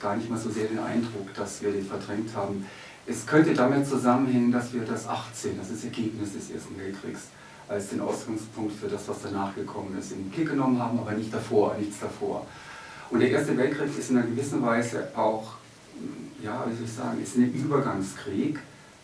gar 0.00 0.16
nicht 0.16 0.30
mal 0.30 0.38
so 0.38 0.48
sehr 0.48 0.64
den 0.64 0.78
Eindruck, 0.78 1.34
dass 1.34 1.60
wir 1.60 1.72
den 1.72 1.84
verdrängt 1.84 2.34
haben. 2.34 2.64
Es 3.06 3.26
könnte 3.26 3.52
damit 3.52 3.86
zusammenhängen, 3.86 4.50
dass 4.50 4.72
wir 4.72 4.80
das 4.80 5.06
18, 5.06 5.58
das 5.58 5.68
ist 5.68 5.84
Ergebnis 5.84 6.32
des 6.32 6.48
Ersten 6.50 6.78
Weltkriegs, 6.78 7.24
als 7.68 7.90
den 7.90 8.00
Ausgangspunkt 8.00 8.72
für 8.72 8.88
das, 8.88 9.06
was 9.06 9.18
danach 9.24 9.54
gekommen 9.54 9.94
ist, 9.98 10.12
in 10.12 10.24
den 10.24 10.30
Blick 10.30 10.48
genommen 10.48 10.80
haben, 10.82 10.98
aber 10.98 11.12
nicht 11.12 11.34
davor, 11.34 11.76
nichts 11.78 12.00
davor. 12.00 12.46
Und 13.10 13.20
der 13.20 13.30
Erste 13.30 13.58
Weltkrieg 13.58 13.90
ist 13.98 14.08
in 14.08 14.16
einer 14.16 14.26
gewissen 14.26 14.62
Weise 14.62 15.08
auch, 15.14 15.56
ja, 16.42 16.64
wie 16.66 16.74
soll 16.74 16.86
ich 16.86 16.92
sagen, 16.94 17.22
ist 17.22 17.36
ein 17.36 17.52
Übergangskrieg, 17.52 18.58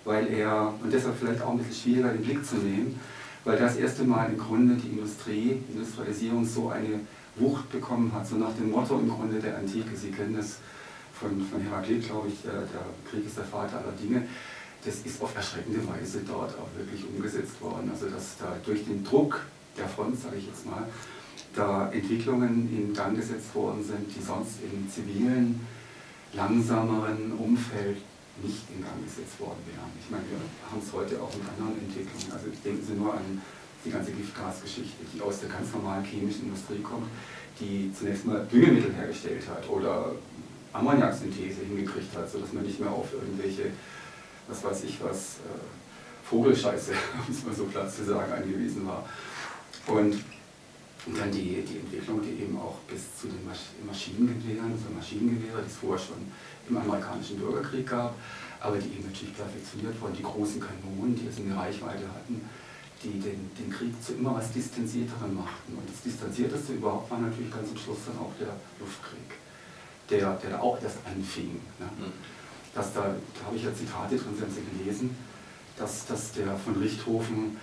weil 0.06 0.28
er, 0.28 0.72
und 0.82 0.90
deshalb 0.90 1.14
vielleicht 1.20 1.42
auch 1.42 1.50
ein 1.50 1.58
bisschen 1.58 1.74
schwieriger 1.74 2.08
den 2.08 2.22
Blick 2.22 2.46
zu 2.46 2.56
nehmen, 2.56 2.98
weil 3.44 3.58
das 3.58 3.76
erste 3.76 4.04
Mal 4.04 4.30
im 4.30 4.38
Grunde 4.38 4.76
die 4.76 4.88
Industrie, 4.88 5.62
Industrialisierung 5.68 6.44
so 6.44 6.68
eine 6.68 7.00
Wucht 7.36 7.70
bekommen 7.70 8.12
hat, 8.12 8.26
so 8.26 8.36
nach 8.36 8.54
dem 8.54 8.70
Motto 8.70 8.98
im 8.98 9.08
Grunde 9.08 9.40
der 9.40 9.58
Antike, 9.58 9.96
Sie 9.96 10.10
kennen 10.10 10.36
das 10.36 10.58
von, 11.14 11.40
von 11.40 11.60
Heraklit, 11.60 12.06
glaube 12.06 12.28
ich, 12.28 12.42
der, 12.42 12.52
der 12.52 12.84
Krieg 13.10 13.26
ist 13.26 13.36
der 13.36 13.44
Vater 13.44 13.78
aller 13.78 13.92
Dinge, 14.00 14.26
das 14.84 14.96
ist 15.04 15.22
auf 15.22 15.34
erschreckende 15.34 15.80
Weise 15.88 16.20
dort 16.26 16.54
auch 16.58 16.68
wirklich 16.76 17.04
umgesetzt 17.08 17.60
worden. 17.60 17.90
Also 17.92 18.06
dass 18.06 18.36
da 18.38 18.56
durch 18.64 18.84
den 18.84 19.04
Druck 19.04 19.40
der 19.78 19.88
Front, 19.88 20.20
sage 20.20 20.36
ich 20.36 20.46
jetzt 20.46 20.66
mal, 20.66 20.88
da 21.54 21.90
Entwicklungen 21.90 22.68
in 22.72 22.92
Gang 22.92 23.16
gesetzt 23.16 23.54
worden 23.54 23.84
sind, 23.84 24.14
die 24.14 24.22
sonst 24.22 24.58
im 24.62 24.90
zivilen, 24.90 25.60
langsameren 26.32 27.32
Umfeld 27.32 27.98
nicht 28.40 28.64
in 28.72 28.80
Gang 28.80 28.96
gesetzt 29.04 29.36
worden 29.38 29.60
wären. 29.68 29.92
Ich 30.00 30.08
meine, 30.08 30.24
wir 30.30 30.40
haben 30.40 30.80
es 30.80 30.92
heute 30.92 31.20
auch 31.20 31.32
mit 31.36 31.44
anderen 31.52 31.76
Entwicklungen. 31.76 32.32
Also 32.32 32.48
denken 32.64 32.80
Sie 32.80 32.96
nur 32.96 33.12
an 33.12 33.42
die 33.84 33.90
ganze 33.90 34.12
Giftgasgeschichte, 34.12 35.04
die 35.12 35.20
aus 35.20 35.40
der 35.40 35.50
ganz 35.50 35.72
normalen 35.72 36.04
chemischen 36.04 36.48
Industrie 36.48 36.80
kommt, 36.80 37.08
die 37.60 37.92
zunächst 37.92 38.24
mal 38.24 38.46
Düngemittel 38.50 38.94
hergestellt 38.94 39.42
hat 39.48 39.68
oder 39.68 40.14
Ammoniaksynthese 40.72 41.62
hingekriegt 41.68 42.16
hat, 42.16 42.30
sodass 42.30 42.52
man 42.52 42.64
nicht 42.64 42.80
mehr 42.80 42.90
auf 42.90 43.12
irgendwelche, 43.12 43.70
was 44.48 44.64
weiß 44.64 44.84
ich 44.84 45.02
was, 45.02 45.42
äh, 45.44 45.60
Vogelscheiße, 46.24 46.92
um 47.28 47.34
es 47.34 47.44
mal 47.44 47.54
so 47.54 47.64
platt 47.64 47.92
zu 47.92 48.04
sagen, 48.04 48.32
angewiesen 48.32 48.86
war. 48.86 49.04
Und 49.86 50.24
und 51.06 51.18
dann 51.18 51.30
die, 51.32 51.62
die 51.62 51.78
Entwicklung, 51.78 52.20
die 52.22 52.42
eben 52.42 52.56
auch 52.58 52.78
bis 52.86 53.18
zu 53.18 53.26
den 53.26 53.42
Maschinengewehren, 53.86 54.70
also 54.72 54.94
Maschinengewehre, 54.94 55.62
die 55.62 55.66
es 55.66 55.76
vorher 55.76 55.98
schon 55.98 56.22
im 56.68 56.76
amerikanischen 56.76 57.38
Bürgerkrieg 57.38 57.88
gab, 57.88 58.14
aber 58.60 58.78
die 58.78 58.88
eben 58.88 59.06
natürlich 59.06 59.34
perfektioniert 59.34 60.00
wurden, 60.00 60.14
die 60.14 60.22
großen 60.22 60.60
Kanonen, 60.60 61.16
die 61.16 61.26
es 61.26 61.38
in 61.38 61.48
der 61.48 61.58
Reichweite 61.58 62.06
hatten, 62.06 62.40
die 63.02 63.18
den, 63.18 63.50
den 63.58 63.70
Krieg 63.70 63.90
zu 64.00 64.14
immer 64.14 64.36
was 64.36 64.52
Distanzierterem 64.52 65.34
machten. 65.34 65.74
Und 65.74 65.90
das 65.90 66.02
Distanzierteste 66.02 66.74
überhaupt 66.74 67.10
war 67.10 67.18
natürlich 67.18 67.50
ganz 67.50 67.68
am 67.68 67.76
Schluss 67.76 68.06
dann 68.06 68.18
auch 68.18 68.30
der 68.38 68.54
Luftkrieg, 68.78 69.26
der, 70.08 70.38
der 70.38 70.50
da 70.50 70.58
auch 70.60 70.80
erst 70.80 70.98
anfing. 71.04 71.58
Ne? 71.80 71.90
Mhm. 71.98 72.12
Dass 72.74 72.94
da, 72.94 73.10
da 73.10 73.46
habe 73.46 73.56
ich 73.56 73.64
ja 73.64 73.74
Zitate 73.74 74.16
drin, 74.16 74.34
Sie 74.36 74.42
haben 74.42 74.54
sie 74.54 74.78
gelesen, 74.78 75.16
dass, 75.76 76.06
dass 76.06 76.32
der 76.32 76.56
von 76.56 76.76
Richthofen 76.76 77.56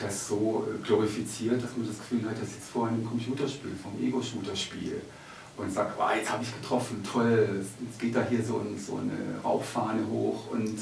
das 0.00 0.28
so 0.28 0.66
glorifiziert, 0.84 1.62
dass 1.62 1.76
man 1.76 1.86
das 1.86 1.98
Gefühl 1.98 2.28
hat, 2.28 2.40
das 2.40 2.52
sitzt 2.52 2.70
vor 2.70 2.88
einem 2.88 3.04
Computerspiel, 3.04 3.72
vom 3.82 3.92
Ego-Shooter-Spiel 4.00 5.00
und 5.56 5.72
sagt, 5.72 5.98
oh, 5.98 6.14
jetzt 6.14 6.30
habe 6.30 6.42
ich 6.42 6.54
getroffen, 6.60 7.02
toll, 7.02 7.64
jetzt 7.80 7.98
geht 7.98 8.14
da 8.14 8.26
hier 8.28 8.42
so, 8.42 8.58
ein, 8.58 8.78
so, 8.78 8.96
eine 8.96 9.40
Rauchfahne 9.42 10.06
hoch 10.06 10.50
und 10.50 10.78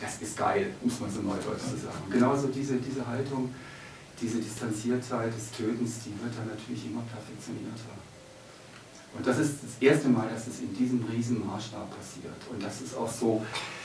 das 0.00 0.20
ist 0.20 0.36
geil, 0.36 0.74
muss 0.82 1.00
man 1.00 1.10
so 1.10 1.20
neudeutsch 1.20 1.60
sagen. 1.60 2.10
Genauso 2.10 2.48
diese, 2.48 2.76
diese 2.76 3.06
Haltung, 3.06 3.54
diese 4.20 4.38
Distanziertheit 4.38 5.34
des 5.34 5.50
Tötens, 5.52 6.00
die 6.04 6.12
wird 6.22 6.36
dann 6.36 6.48
natürlich 6.48 6.86
immer 6.86 7.02
perfektionierter. 7.02 7.96
Und 9.16 9.26
das 9.26 9.38
ist 9.38 9.54
das 9.62 9.70
erste 9.80 10.08
Mal, 10.08 10.28
dass 10.28 10.46
es 10.46 10.60
in 10.60 10.74
diesem 10.74 11.04
riesen 11.04 11.44
Maßstab 11.46 11.90
passiert. 11.90 12.36
Und 12.50 12.62
das 12.62 12.80
ist 12.80 12.96
auch 12.96 13.10
so, 13.10 13.42
äh, 13.42 13.79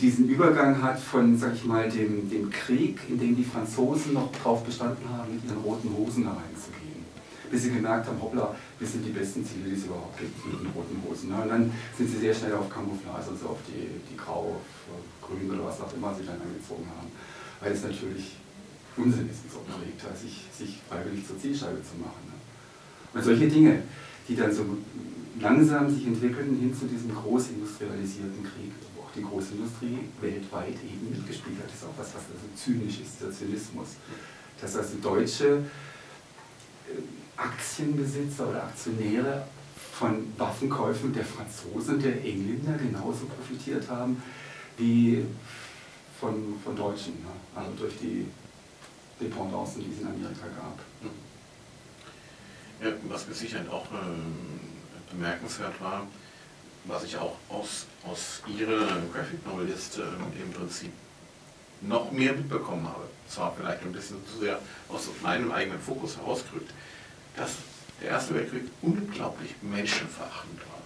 diesen 0.00 0.28
Übergang 0.28 0.82
hat 0.82 0.98
von, 0.98 1.36
sag 1.36 1.54
ich 1.54 1.64
mal, 1.64 1.88
dem, 1.88 2.28
dem 2.28 2.50
Krieg, 2.50 2.98
in 3.08 3.18
dem 3.18 3.36
die 3.36 3.44
Franzosen 3.44 4.14
noch 4.14 4.32
darauf 4.32 4.64
bestanden 4.64 5.08
haben, 5.08 5.34
mit 5.34 5.44
ihren 5.44 5.58
roten 5.58 5.94
Hosen 5.96 6.24
da 6.24 6.30
reinzugehen. 6.30 7.04
Bis 7.50 7.64
sie 7.64 7.70
gemerkt 7.70 8.06
haben, 8.06 8.20
hoppla, 8.20 8.54
wir 8.78 8.88
sind 8.88 9.04
die 9.04 9.10
besten 9.10 9.44
Ziele, 9.44 9.68
die 9.68 9.76
es 9.76 9.84
überhaupt 9.84 10.18
gibt 10.18 10.34
mit 10.46 10.60
den 10.60 10.68
roten 10.68 10.96
Hosen. 11.06 11.28
Ne? 11.28 11.42
Und 11.42 11.48
dann 11.50 11.72
sind 11.96 12.10
sie 12.10 12.18
sehr 12.18 12.34
schnell 12.34 12.54
auf 12.54 12.68
Camouflage, 12.70 13.30
also 13.30 13.46
auf 13.46 13.58
die, 13.68 13.86
die 14.10 14.16
Grau, 14.16 14.56
Grün 15.20 15.50
oder 15.50 15.66
was 15.66 15.80
auch 15.80 15.92
immer 15.94 16.14
sie 16.14 16.24
dann 16.24 16.40
angezogen 16.40 16.86
haben. 16.96 17.12
Weil 17.60 17.72
es 17.72 17.84
natürlich 17.84 18.36
Unsinn 18.96 19.28
ist 19.30 19.50
so 19.50 19.60
Krieg, 19.64 19.96
sich, 20.16 20.44
sich 20.52 20.80
freiwillig 20.88 21.26
zur 21.26 21.38
Zielscheibe 21.38 21.80
zu 21.80 21.96
machen. 22.00 22.28
Ne? 22.28 22.36
Und 23.14 23.24
solche 23.24 23.48
Dinge, 23.48 23.82
die 24.28 24.36
dann 24.36 24.52
so 24.52 24.64
langsam 25.40 25.88
sich 25.88 26.06
entwickeln 26.06 26.58
hin 26.60 26.74
zu 26.74 26.86
diesem 26.86 27.14
großindustrialisierten 27.14 28.42
Krieg, 28.42 28.72
die 29.14 29.22
Großindustrie 29.22 29.98
weltweit 30.20 30.74
eben 30.84 31.10
mitgespielt 31.10 31.58
hat. 31.58 31.66
Das 31.66 31.74
ist 31.74 31.84
auch 31.84 31.98
was, 31.98 32.08
was 32.08 32.22
also 32.32 32.46
zynisch 32.56 33.00
ist, 33.00 33.20
der 33.20 33.30
Zynismus. 33.30 33.88
Dass 34.60 34.76
also 34.76 34.96
deutsche 35.02 35.58
äh, 36.88 37.02
Aktienbesitzer 37.36 38.48
oder 38.48 38.64
Aktionäre 38.64 39.46
von 39.92 40.32
Waffenkäufen 40.38 41.12
der 41.12 41.24
Franzosen, 41.24 42.00
der 42.00 42.24
Engländer 42.24 42.78
genauso 42.78 43.26
profitiert 43.26 43.88
haben 43.88 44.22
wie 44.78 45.24
von, 46.18 46.54
von 46.64 46.74
Deutschen, 46.74 47.14
ne? 47.14 47.30
also 47.54 47.70
durch 47.72 47.98
die 47.98 48.26
Dependancen, 49.20 49.82
die 49.82 49.92
es 49.92 50.00
in 50.00 50.06
Amerika 50.06 50.46
gab. 50.56 50.78
Ja, 52.82 52.92
was 53.08 53.28
mit 53.28 53.36
Sicherheit 53.36 53.68
auch 53.68 53.86
äh, 53.86 55.12
bemerkenswert 55.12 55.80
war, 55.80 56.06
was 56.84 57.04
ich 57.04 57.16
auch 57.16 57.36
aus, 57.48 57.86
aus 58.04 58.42
Ihrer 58.46 58.86
Graphic 59.12 59.46
Novelist 59.46 59.98
äh, 59.98 60.42
im 60.42 60.52
Prinzip 60.52 60.92
noch 61.80 62.10
mehr 62.12 62.32
mitbekommen 62.32 62.86
habe, 62.86 63.04
zwar 63.28 63.54
vielleicht 63.56 63.82
ein 63.82 63.92
bisschen 63.92 64.16
zu 64.26 64.38
sehr 64.38 64.58
aus 64.88 65.08
meinem 65.22 65.50
eigenen 65.50 65.80
Fokus 65.80 66.16
herausgerückt, 66.16 66.72
dass 67.36 67.52
der 68.00 68.10
Erste 68.10 68.34
Weltkrieg 68.34 68.64
unglaublich 68.82 69.54
menschenverachtend 69.62 70.60
war. 70.60 70.82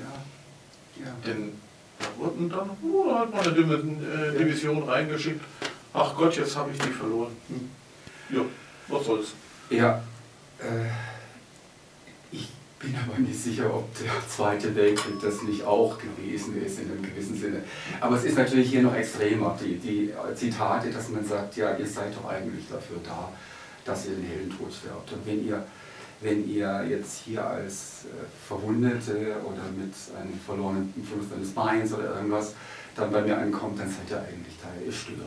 Ja, 0.00 1.04
ja. 1.04 1.12
Denn 1.24 1.52
da 1.98 2.06
wurden 2.18 2.48
dann, 2.48 2.70
oh, 2.82 3.06
da 3.08 3.20
hat 3.20 3.56
man 3.56 3.80
eine 3.80 4.34
äh, 4.34 4.38
Division 4.38 4.84
ja. 4.84 4.92
reingeschickt, 4.92 5.40
ach 5.92 6.14
Gott, 6.14 6.36
jetzt 6.36 6.56
habe 6.56 6.70
ich 6.72 6.78
die 6.78 6.90
verloren. 6.90 7.36
Hm. 7.48 7.70
Ja, 8.36 8.42
was 8.88 9.06
soll's. 9.06 9.28
Ja, 9.70 10.02
äh 10.58 11.15
bin 12.78 12.94
aber 12.96 13.18
nicht 13.18 13.38
sicher, 13.38 13.72
ob 13.74 13.88
der 13.98 14.12
Zweite 14.28 14.74
Weltkrieg 14.74 15.14
das 15.22 15.42
nicht 15.42 15.64
auch 15.64 15.96
gewesen 15.98 16.62
ist 16.62 16.78
in 16.78 16.90
einem 16.90 17.02
gewissen 17.02 17.38
Sinne. 17.38 17.62
Aber 18.00 18.16
es 18.16 18.24
ist 18.24 18.36
natürlich 18.36 18.70
hier 18.70 18.82
noch 18.82 18.94
extremer, 18.94 19.58
die, 19.60 19.76
die 19.76 20.12
Zitate, 20.34 20.90
dass 20.90 21.08
man 21.08 21.24
sagt, 21.24 21.56
ja, 21.56 21.76
ihr 21.76 21.86
seid 21.86 22.14
doch 22.14 22.28
eigentlich 22.28 22.66
dafür 22.70 22.98
da, 23.02 23.32
dass 23.84 24.06
ihr 24.06 24.16
den 24.16 24.26
Heldentod 24.26 24.72
sterbt. 24.72 25.10
Und 25.12 25.26
wenn 25.26 25.46
ihr, 25.46 25.64
wenn 26.20 26.48
ihr 26.48 26.86
jetzt 26.88 27.22
hier 27.24 27.46
als 27.46 28.04
äh, 28.04 28.46
Verwundete 28.46 29.36
oder 29.44 29.62
mit 29.76 29.94
einem 30.18 30.38
verlorenen 30.44 30.92
Verlust 31.08 31.32
eines 31.34 31.52
Beins 31.52 31.92
oder 31.92 32.16
irgendwas 32.16 32.54
dann 32.94 33.10
bei 33.10 33.22
mir 33.22 33.38
ankommt, 33.38 33.78
dann 33.78 33.88
seid 33.88 34.10
ihr 34.10 34.18
eigentlich 34.18 34.56
da, 34.60 34.68
ihr 34.84 34.92
stirbt. 34.92 35.20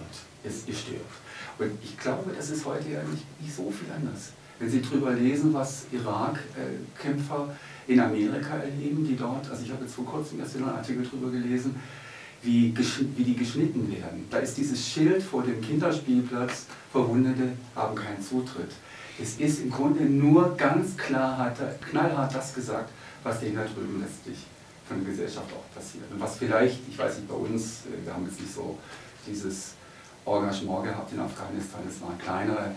Ihr, 0.43 0.51
ihr 0.67 0.75
stirbt. 0.75 1.15
Und 1.57 1.71
ich 1.83 1.97
glaube, 1.97 2.31
das 2.35 2.49
ist 2.51 2.65
heute 2.65 2.89
ja 2.89 3.03
nicht, 3.03 3.25
nicht 3.41 3.55
so 3.55 3.71
viel 3.71 3.91
anders. 3.93 4.33
Wenn 4.59 4.69
Sie 4.69 4.81
darüber 4.81 5.13
lesen, 5.13 5.53
was 5.53 5.85
Irak-Kämpfer 5.91 7.55
in 7.87 7.99
Amerika 7.99 8.57
erleben, 8.57 9.05
die 9.07 9.15
dort, 9.15 9.49
also 9.49 9.63
ich 9.63 9.71
habe 9.71 9.83
jetzt 9.83 9.95
vor 9.95 10.05
kurzem 10.05 10.39
erst 10.39 10.57
einen 10.57 10.69
Artikel 10.69 11.03
darüber 11.03 11.31
gelesen, 11.31 11.75
wie, 12.41 12.73
wie 13.17 13.23
die 13.23 13.35
geschnitten 13.35 13.91
werden. 13.91 14.25
Da 14.29 14.37
ist 14.37 14.57
dieses 14.57 14.87
Schild 14.87 15.23
vor 15.23 15.43
dem 15.43 15.61
Kinderspielplatz, 15.61 16.65
Verwundete 16.91 17.53
haben 17.75 17.95
keinen 17.95 18.21
Zutritt. 18.21 18.71
Es 19.21 19.37
ist 19.39 19.61
im 19.61 19.71
Grunde 19.71 20.03
nur 20.03 20.55
ganz 20.55 20.95
klar, 20.95 21.53
knallhart 21.89 22.33
das 22.33 22.53
gesagt, 22.53 22.89
was 23.23 23.39
denen 23.39 23.55
da 23.55 23.63
drüben 23.63 24.01
letztlich 24.01 24.37
von 24.87 25.03
der 25.03 25.11
Gesellschaft 25.11 25.47
auch 25.51 25.75
passiert. 25.75 26.05
Und 26.11 26.19
was 26.19 26.37
vielleicht, 26.37 26.79
ich 26.89 26.97
weiß 26.97 27.17
nicht, 27.17 27.27
bei 27.27 27.35
uns, 27.35 27.81
äh, 27.85 28.05
wir 28.05 28.13
haben 28.13 28.25
jetzt 28.25 28.39
nicht 28.39 28.53
so 28.53 28.77
dieses 29.27 29.73
Engagement 30.25 30.85
gehabt 30.85 31.11
in 31.13 31.19
Afghanistan, 31.19 31.81
es 31.87 32.01
waren 32.01 32.17
kleinere 32.17 32.71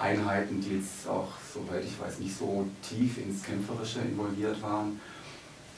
Einheiten, 0.00 0.60
die 0.60 0.76
jetzt 0.76 1.06
auch, 1.06 1.28
soweit 1.52 1.84
ich 1.84 2.00
weiß, 2.00 2.20
nicht 2.20 2.36
so 2.36 2.66
tief 2.82 3.18
ins 3.18 3.42
Kämpferische 3.42 4.00
involviert 4.00 4.60
waren. 4.62 4.98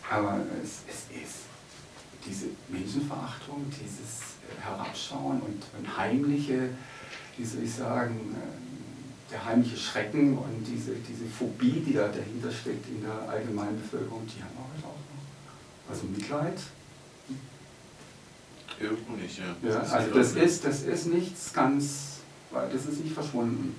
Aber 0.08 0.40
es, 0.62 0.82
es 0.88 1.22
ist 1.22 1.34
diese 2.24 2.46
Menschenverachtung, 2.68 3.66
dieses 3.70 4.36
Herabschauen 4.60 5.40
und, 5.40 5.62
und 5.76 5.96
heimliche, 5.96 6.70
wie 7.36 7.44
soll 7.44 7.64
ich 7.64 7.74
sagen, 7.74 8.36
äh, 8.36 9.32
der 9.32 9.44
heimliche 9.44 9.76
Schrecken 9.76 10.38
und 10.38 10.64
diese, 10.66 10.92
diese 10.94 11.24
Phobie, 11.24 11.82
die 11.84 11.94
da 11.94 12.06
dahinter 12.06 12.52
steckt 12.52 12.86
in 12.88 13.02
der 13.02 13.28
allgemeinen 13.28 13.80
Bevölkerung, 13.80 14.26
die 14.26 14.42
haben 14.42 14.54
wir 14.54 14.64
heute 14.76 14.86
auch 14.86 14.98
noch. 14.98 15.90
Also 15.90 16.06
Mitleid. 16.06 16.60
Irgendwo 18.78 19.12
nicht, 19.14 19.38
ja. 19.38 19.68
ja 19.68 19.80
also 19.80 20.14
das 20.14 20.32
ist, 20.34 20.64
das 20.64 20.82
ist 20.82 21.06
nichts 21.06 21.52
ganz 21.52 22.12
weil 22.52 22.68
das 22.70 22.86
ist 22.86 23.02
nicht 23.02 23.14
verschwunden. 23.14 23.74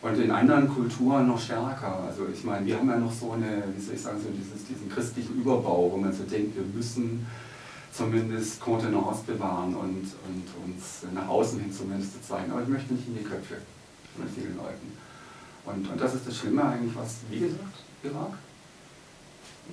Und 0.00 0.16
in 0.18 0.30
anderen 0.30 0.68
Kulturen 0.68 1.26
noch 1.26 1.40
stärker. 1.40 2.04
Also 2.06 2.26
ich 2.32 2.44
meine, 2.44 2.64
wir 2.64 2.78
haben 2.78 2.88
ja 2.88 2.96
noch 2.96 3.12
so 3.12 3.32
eine, 3.32 3.64
wie 3.74 3.80
soll 3.80 3.94
ich 3.96 4.00
sagen, 4.00 4.18
so 4.22 4.30
dieses, 4.30 4.64
diesen 4.66 4.88
christlichen 4.88 5.40
Überbau, 5.40 5.90
wo 5.92 5.96
man 5.96 6.12
so 6.12 6.22
denkt, 6.22 6.54
wir 6.56 6.62
müssen 6.72 7.26
zumindest 7.92 8.60
Kontenance 8.60 9.24
bewahren 9.26 9.74
und, 9.74 10.06
und 10.28 10.44
uns 10.64 11.02
nach 11.12 11.26
außen 11.26 11.58
hin 11.58 11.72
zumindest 11.72 12.24
zeigen. 12.26 12.52
Aber 12.52 12.62
ich 12.62 12.68
möchte 12.68 12.94
nicht 12.94 13.08
in 13.08 13.18
die 13.18 13.24
Köpfe 13.24 13.56
von 14.16 14.28
vielen 14.28 14.56
Leuten. 14.56 14.92
Und, 15.64 15.90
und 15.90 16.00
das 16.00 16.14
ist 16.14 16.26
das 16.28 16.36
Schlimme 16.36 16.64
eigentlich, 16.64 16.94
was, 16.96 17.16
wie 17.28 17.40
gesagt, 17.40 17.82
Irak, 18.04 18.38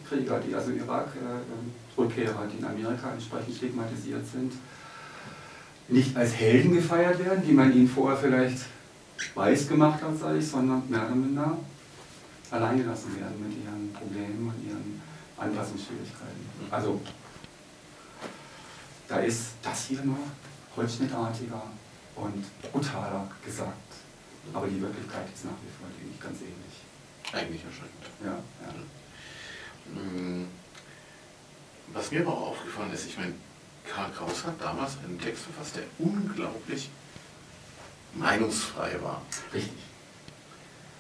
Krieger, 0.10 0.40
die 0.40 0.54
also 0.54 0.72
Irak, 0.72 1.08
äh, 1.16 2.00
Rückkehrer, 2.02 2.48
die 2.52 2.58
in 2.58 2.66
Amerika 2.66 3.12
entsprechend 3.12 3.56
stigmatisiert 3.56 4.26
sind, 4.28 4.54
nicht 5.88 6.18
als 6.18 6.34
Helden 6.34 6.74
gefeiert 6.74 7.24
werden, 7.24 7.44
wie 7.46 7.54
man 7.54 7.72
ihnen 7.74 7.88
vorher 7.88 8.18
vielleicht 8.18 8.58
weiß 9.34 9.68
gemacht 9.68 10.02
hat, 10.02 10.18
sage 10.18 10.40
ich, 10.40 10.48
sondern 10.48 10.90
mehr 10.90 11.06
oder 11.06 11.16
minder 11.16 11.58
allein 12.52 12.78
gelassen 12.78 13.20
werden 13.20 13.42
mit 13.42 13.64
ihren 13.64 13.92
Problemen 13.94 14.48
und 14.48 14.68
ihren 14.68 15.02
Anpassungsschwierigkeiten. 15.38 16.46
Also 16.72 17.02
da 19.08 19.20
ist 19.20 19.52
das 19.62 19.86
hier 19.86 20.02
nur 20.02 20.18
holzschnittartiger 20.76 21.64
und 22.16 22.46
brutaler 22.62 23.30
gesagt. 23.44 23.74
Aber 24.54 24.68
die 24.68 24.82
Wirklichkeit 24.82 25.28
ist 25.34 25.46
nach 25.46 25.52
wie 25.52 25.72
vor, 25.78 25.88
denke 25.98 26.14
ich, 26.14 26.22
ganz 26.22 26.40
ähnlich. 26.42 26.76
Eigentlich 27.34 27.64
erschreckend. 27.64 28.06
Ja, 28.24 28.38
ja. 28.66 28.74
Hm. 29.94 30.48
Was 31.94 32.12
mir 32.12 32.22
aber 32.22 32.34
auch 32.34 32.52
aufgefallen 32.52 32.92
ist, 32.94 33.08
ich 33.08 33.18
meine, 33.18 33.34
Karl 33.88 34.12
Kraus 34.12 34.46
hat 34.46 34.60
damals 34.60 34.98
einen 35.04 35.20
Text 35.20 35.44
verfasst, 35.44 35.76
der 35.78 35.84
unglaublich 36.00 36.90
meinungsfrei 38.16 38.92
war. 39.02 39.22
Richtig. 39.54 39.72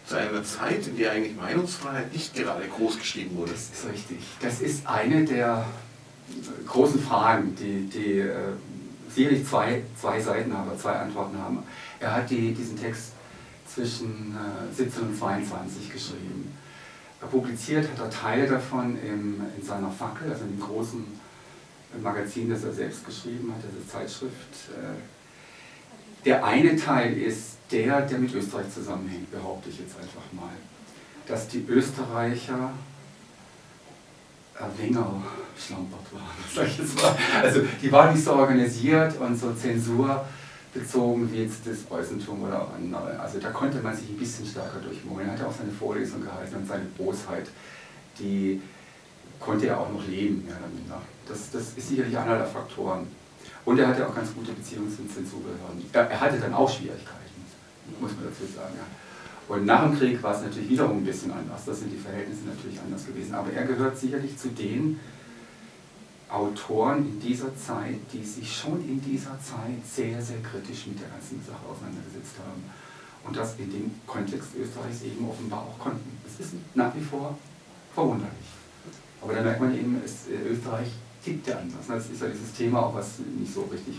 Zu 0.05 0.17
einer 0.17 0.43
Zeit, 0.43 0.86
in 0.86 0.98
der 0.98 1.13
eigentlich 1.13 1.36
Meinungsfreiheit 1.36 2.13
nicht 2.13 2.36
gerade 2.36 2.67
groß 2.67 3.00
geschrieben 3.00 3.36
wurde. 3.38 3.51
Das 3.53 3.62
ist 3.62 3.91
richtig. 3.91 4.19
Das 4.39 4.62
ist 4.62 4.86
eine 4.86 5.25
der 5.25 5.65
großen 6.67 7.01
Fragen, 7.01 7.55
die, 7.55 7.89
die 7.89 8.19
äh, 8.19 8.53
sicherlich 9.10 9.48
zwei, 9.48 9.81
zwei 10.00 10.19
Seiten 10.19 10.55
haben, 10.55 10.69
zwei 10.79 10.93
Antworten 10.93 11.38
haben. 11.39 11.63
Er 12.00 12.15
hat 12.15 12.29
die, 12.29 12.53
diesen 12.53 12.79
Text 12.79 13.13
zwischen 13.74 14.36
äh, 14.36 14.74
17 14.74 15.03
und 15.03 15.17
22 15.17 15.91
geschrieben. 15.91 16.55
Er 17.22 17.27
publiziert 17.27 17.89
hat 17.91 18.00
er 18.00 18.10
Teile 18.10 18.48
davon 18.48 18.98
im, 19.01 19.41
in 19.57 19.65
seiner 19.65 19.89
Fackel, 19.89 20.31
also 20.31 20.43
in 20.43 20.57
dem 20.57 20.60
großen 20.60 21.03
Magazin, 22.01 22.50
das 22.50 22.63
er 22.63 22.74
selbst 22.74 23.05
geschrieben 23.05 23.51
hat, 23.53 23.63
diese 23.63 23.88
Zeitschrift. 23.88 24.69
Äh, 24.69 25.14
der 26.25 26.44
eine 26.44 26.75
Teil 26.75 27.17
ist 27.17 27.58
der, 27.72 28.01
der 28.01 28.17
mit 28.17 28.34
Österreich 28.34 28.70
zusammenhängt, 28.74 29.32
behaupte 29.32 29.70
ich 29.70 29.79
jetzt 29.79 29.96
einfach 29.98 30.22
mal. 30.34 30.51
Dass 31.27 31.48
die 31.48 31.65
Österreicher 31.67 32.72
Erwinger 34.58 35.22
schlampert 35.58 36.13
waren, 36.13 36.24
sag 36.53 36.67
ich 36.67 36.77
jetzt 36.77 36.96
mal. 36.96 37.15
Also 37.41 37.62
die 37.82 37.91
waren 37.91 38.13
nicht 38.13 38.24
so 38.24 38.34
organisiert 38.34 39.20
und 39.20 39.38
so 39.38 39.53
zensurbezogen 39.53 41.32
wie 41.32 41.44
jetzt 41.44 41.67
das 41.67 41.79
Preußentum 41.79 42.44
oder 42.44 42.70
andere. 42.74 43.20
Also 43.20 43.39
da 43.39 43.50
konnte 43.50 43.79
man 43.79 43.96
sich 43.96 44.10
ein 44.10 44.17
bisschen 44.17 44.46
stärker 44.46 44.79
durchmogeln. 44.79 45.27
Er 45.27 45.34
hatte 45.34 45.48
auch 45.48 45.53
seine 45.53 45.72
Vorlesung 45.72 46.22
gehalten 46.22 46.55
und 46.55 46.68
seine 46.68 46.85
Bosheit, 46.98 47.48
die 48.18 48.61
konnte 49.40 49.68
er 49.68 49.79
auch 49.79 49.92
noch 49.92 50.07
leben, 50.07 50.46
mehr 50.46 50.55
minder. 50.74 51.01
Das, 51.27 51.51
das 51.51 51.74
ist 51.75 51.90
sicherlich 51.90 52.18
einer 52.18 52.38
der 52.38 52.48
Faktoren. 52.48 53.07
Und 53.65 53.79
er 53.79 53.87
hatte 53.87 54.07
auch 54.07 54.15
ganz 54.15 54.33
gute 54.33 54.53
Beziehungen 54.53 54.89
zu 54.89 55.01
den 55.01 55.11
Zensurbehörden. 55.11 55.83
Er, 55.91 56.19
hatte 56.19 56.39
dann 56.39 56.53
auch 56.53 56.69
Schwierigkeiten, 56.69 57.41
muss 57.99 58.11
man 58.11 58.25
dazu 58.25 58.45
sagen. 58.45 58.75
Ja. 58.77 58.85
Und 59.47 59.65
nach 59.65 59.83
dem 59.83 59.97
Krieg 59.97 60.21
war 60.23 60.35
es 60.35 60.41
natürlich 60.41 60.69
wiederum 60.69 60.97
ein 60.97 61.05
bisschen 61.05 61.31
anders. 61.31 61.65
Da 61.65 61.73
sind 61.73 61.91
die 61.91 61.97
Verhältnisse 61.97 62.45
natürlich 62.45 62.79
anders 62.79 63.05
gewesen. 63.05 63.33
Aber 63.33 63.51
er 63.51 63.65
gehört 63.65 63.97
sicherlich 63.97 64.37
zu 64.37 64.49
den 64.49 64.99
Autoren 66.29 67.05
in 67.05 67.19
dieser 67.19 67.55
Zeit, 67.55 67.99
die 68.11 68.23
sich 68.23 68.55
schon 68.55 68.81
in 68.87 69.01
dieser 69.01 69.39
Zeit 69.39 69.81
sehr, 69.85 70.21
sehr 70.21 70.41
kritisch 70.41 70.87
mit 70.87 70.99
der 70.99 71.09
ganzen 71.09 71.41
Sache 71.45 71.65
auseinandergesetzt 71.69 72.37
haben. 72.39 72.63
Und 73.25 73.35
das 73.35 73.55
in 73.57 73.71
dem 73.71 73.91
Kontext 74.05 74.49
Österreichs 74.55 75.01
eben 75.01 75.27
offenbar 75.27 75.61
auch 75.61 75.79
konnten. 75.79 76.17
Es 76.27 76.45
ist 76.45 76.53
nach 76.75 76.93
wie 76.95 77.01
vor 77.01 77.37
verwunderlich. 77.93 78.49
Aber 79.21 79.33
da 79.33 79.41
merkt 79.41 79.59
man 79.59 79.73
eben, 79.73 79.95
äh, 79.95 80.51
Österreich 80.51 80.89
tickt 81.25 81.48
ja 81.48 81.57
anders. 81.57 81.88
Das 81.88 82.09
ist 82.09 82.22
ja 82.22 82.27
dieses 82.27 82.53
Thema, 82.53 82.83
auch 82.83 82.96
was 82.96 83.20
nicht 83.40 83.53
so 83.53 83.64
richtig 83.64 83.96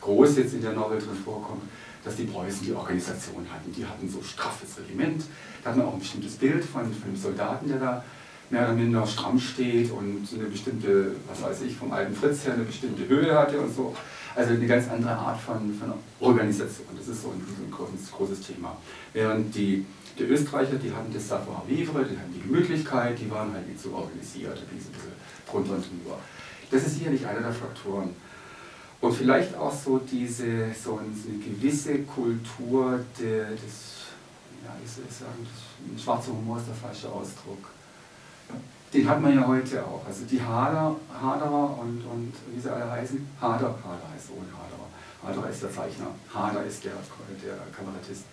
groß 0.00 0.36
jetzt 0.36 0.54
in 0.54 0.62
der 0.62 0.72
Novel 0.72 0.98
drin 0.98 1.16
vorkommt, 1.24 1.62
dass 2.04 2.16
die 2.16 2.24
Preußen 2.24 2.66
die 2.66 2.72
Organisation 2.72 3.46
hatten. 3.50 3.72
Die 3.72 3.84
hatten 3.84 4.08
so 4.08 4.22
straffes 4.22 4.78
Regiment, 4.78 5.24
da 5.64 5.70
hatten 5.70 5.82
auch 5.82 5.94
ein 5.94 5.98
bestimmtes 5.98 6.34
Bild 6.34 6.64
von, 6.64 6.82
von 6.82 7.10
dem 7.10 7.16
Soldaten, 7.16 7.68
der 7.68 7.78
da 7.78 8.04
mehr 8.50 8.62
oder 8.62 8.74
minder 8.74 9.04
stramm 9.06 9.40
steht 9.40 9.90
und 9.90 10.28
eine 10.32 10.44
bestimmte, 10.44 11.16
was 11.28 11.42
weiß 11.42 11.62
ich, 11.62 11.76
vom 11.76 11.92
alten 11.92 12.14
Fritz 12.14 12.46
her 12.46 12.54
eine 12.54 12.62
bestimmte 12.62 13.08
Höhe 13.08 13.36
hatte 13.36 13.58
und 13.58 13.74
so. 13.74 13.94
Also 14.36 14.52
eine 14.52 14.66
ganz 14.66 14.88
andere 14.88 15.12
Art 15.12 15.40
von, 15.40 15.74
von 15.74 15.94
Organisation. 16.20 16.86
Das 16.96 17.08
ist 17.08 17.22
so 17.22 17.30
ein, 17.30 17.40
so 17.40 17.64
ein 17.64 17.70
großes, 17.70 18.12
großes 18.12 18.46
Thema. 18.46 18.76
Während 19.14 19.52
die, 19.54 19.86
die 20.18 20.24
Österreicher, 20.24 20.76
die 20.76 20.92
hatten 20.92 21.12
das 21.12 21.26
Savoir-vivre, 21.26 22.04
die 22.04 22.16
hatten 22.16 22.34
die 22.34 22.42
Gemütlichkeit, 22.42 23.18
die 23.18 23.30
waren 23.30 23.52
halt 23.52 23.66
nicht 23.66 23.80
so 23.80 23.92
organisiert, 23.94 24.52
da 24.52 24.60
es 24.60 24.70
ein 24.70 24.76
bisschen 24.76 24.92
drunter 25.50 25.72
und 25.72 25.84
drüber. 25.84 26.18
Das 26.70 26.82
ist 26.82 26.98
sicherlich 26.98 27.26
einer 27.26 27.40
der 27.40 27.52
Faktoren. 27.52 28.14
Und 29.00 29.12
vielleicht 29.12 29.54
auch 29.54 29.72
so 29.72 29.98
diese, 29.98 30.72
so 30.72 30.98
eine 30.98 31.38
gewisse 31.38 31.98
Kultur 32.02 33.00
de, 33.18 33.50
des, 33.50 34.08
ja, 34.64 34.72
wie 34.82 34.88
soll 34.88 35.04
ich 35.08 35.16
sagen, 35.16 35.46
das, 35.46 36.02
schwarzer 36.02 36.32
Humor 36.32 36.58
ist 36.58 36.68
der 36.68 36.74
falsche 36.74 37.08
Ausdruck. 37.08 37.70
Den 38.92 39.08
hat 39.08 39.20
man 39.20 39.34
ja 39.34 39.46
heute 39.46 39.84
auch. 39.84 40.02
Also 40.06 40.24
die 40.24 40.40
Hader, 40.40 40.96
Haderer 41.12 41.78
und, 41.78 42.02
und 42.06 42.32
wie 42.54 42.60
sie 42.60 42.72
alle 42.72 42.90
heißen, 42.90 43.28
Hader, 43.40 43.68
Hader 43.84 44.08
heißt 44.14 44.30
ohne 44.30 44.48
Haderer. 44.48 44.88
Haderer 45.22 45.50
ist 45.50 45.62
der 45.62 45.72
Zeichner, 45.72 46.06
Hader 46.32 46.64
ist 46.64 46.84
der, 46.84 46.92
der 47.44 47.58
Kabarettist. 47.76 48.24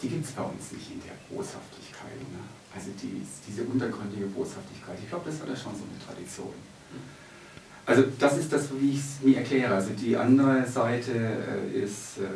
Die 0.00 0.08
gibt 0.08 0.24
es 0.24 0.32
bei 0.32 0.42
uns 0.42 0.72
nicht 0.72 0.92
in 0.92 1.02
der 1.02 1.14
Boshaftigkeit. 1.34 2.20
Ne? 2.30 2.42
Also 2.74 2.90
die, 3.02 3.26
diese 3.46 3.62
untergründige 3.64 4.26
Boshaftigkeit. 4.26 4.98
Ich 5.02 5.08
glaube, 5.08 5.30
das 5.30 5.40
hat 5.40 5.48
ja 5.48 5.56
schon 5.56 5.74
so 5.74 5.84
eine 5.84 5.98
Tradition. 6.04 6.54
Also 7.84 8.04
das 8.18 8.38
ist 8.38 8.52
das, 8.52 8.68
wie 8.78 8.90
ich 8.90 8.98
es 8.98 9.20
mir 9.22 9.38
erkläre. 9.38 9.74
Also 9.74 9.90
die 9.90 10.16
andere 10.16 10.66
Seite 10.66 11.12
äh, 11.12 11.78
ist, 11.78 12.18
äh, 12.18 12.22
äh, 12.22 12.28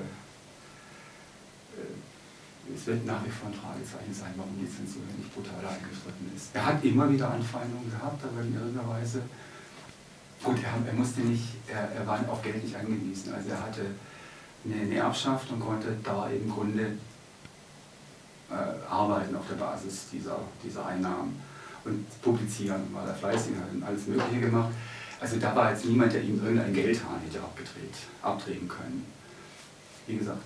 es 2.74 2.86
wird 2.86 3.06
nach 3.06 3.24
wie 3.24 3.30
vor 3.30 3.48
ein 3.48 3.54
Fragezeichen 3.54 4.12
sein, 4.12 4.34
warum 4.36 4.58
die 4.58 4.68
Zensur 4.68 5.02
nicht 5.16 5.32
brutal 5.32 5.60
eingeschritten 5.60 6.32
ist. 6.34 6.50
Er 6.52 6.66
hat 6.66 6.84
immer 6.84 7.08
wieder 7.10 7.30
Anfeindungen 7.30 7.90
gehabt, 7.90 8.24
aber 8.24 8.42
in 8.42 8.54
irgendeiner 8.54 8.88
Weise, 8.88 9.22
gut, 10.42 10.56
er, 10.62 10.84
er 10.84 10.94
musste 10.94 11.20
nicht, 11.20 11.54
er, 11.68 11.92
er, 11.92 12.06
war 12.06 12.18
auf 12.28 12.42
Geld 12.42 12.64
nicht 12.64 12.74
angewiesen. 12.74 13.32
Also 13.32 13.50
er 13.50 13.62
hatte 13.62 13.82
eine, 14.64 14.82
eine 14.82 14.96
Erbschaft 14.96 15.52
und 15.52 15.60
konnte 15.60 15.96
da 16.02 16.28
im 16.28 16.50
Grunde 16.50 16.98
äh, 18.50 18.90
arbeiten 18.90 19.36
auf 19.36 19.46
der 19.48 19.56
Basis 19.56 20.06
dieser, 20.12 20.40
dieser 20.64 20.86
Einnahmen 20.86 21.40
und 21.84 22.04
publizieren, 22.20 22.82
war 22.92 23.06
er 23.06 23.14
fleißig, 23.14 23.54
hat 23.54 23.88
alles 23.88 24.08
Mögliche 24.08 24.40
gemacht. 24.40 24.72
Also 25.20 25.36
da 25.38 25.56
war 25.56 25.70
jetzt 25.70 25.84
niemand, 25.84 26.12
der 26.12 26.22
ihm 26.22 26.42
irgendein 26.42 26.74
Geldhahn 26.74 27.20
hätte 27.24 27.42
abgedreht, 27.42 27.94
abdrehen 28.22 28.68
können. 28.68 29.06
Wie 30.06 30.16
gesagt. 30.16 30.42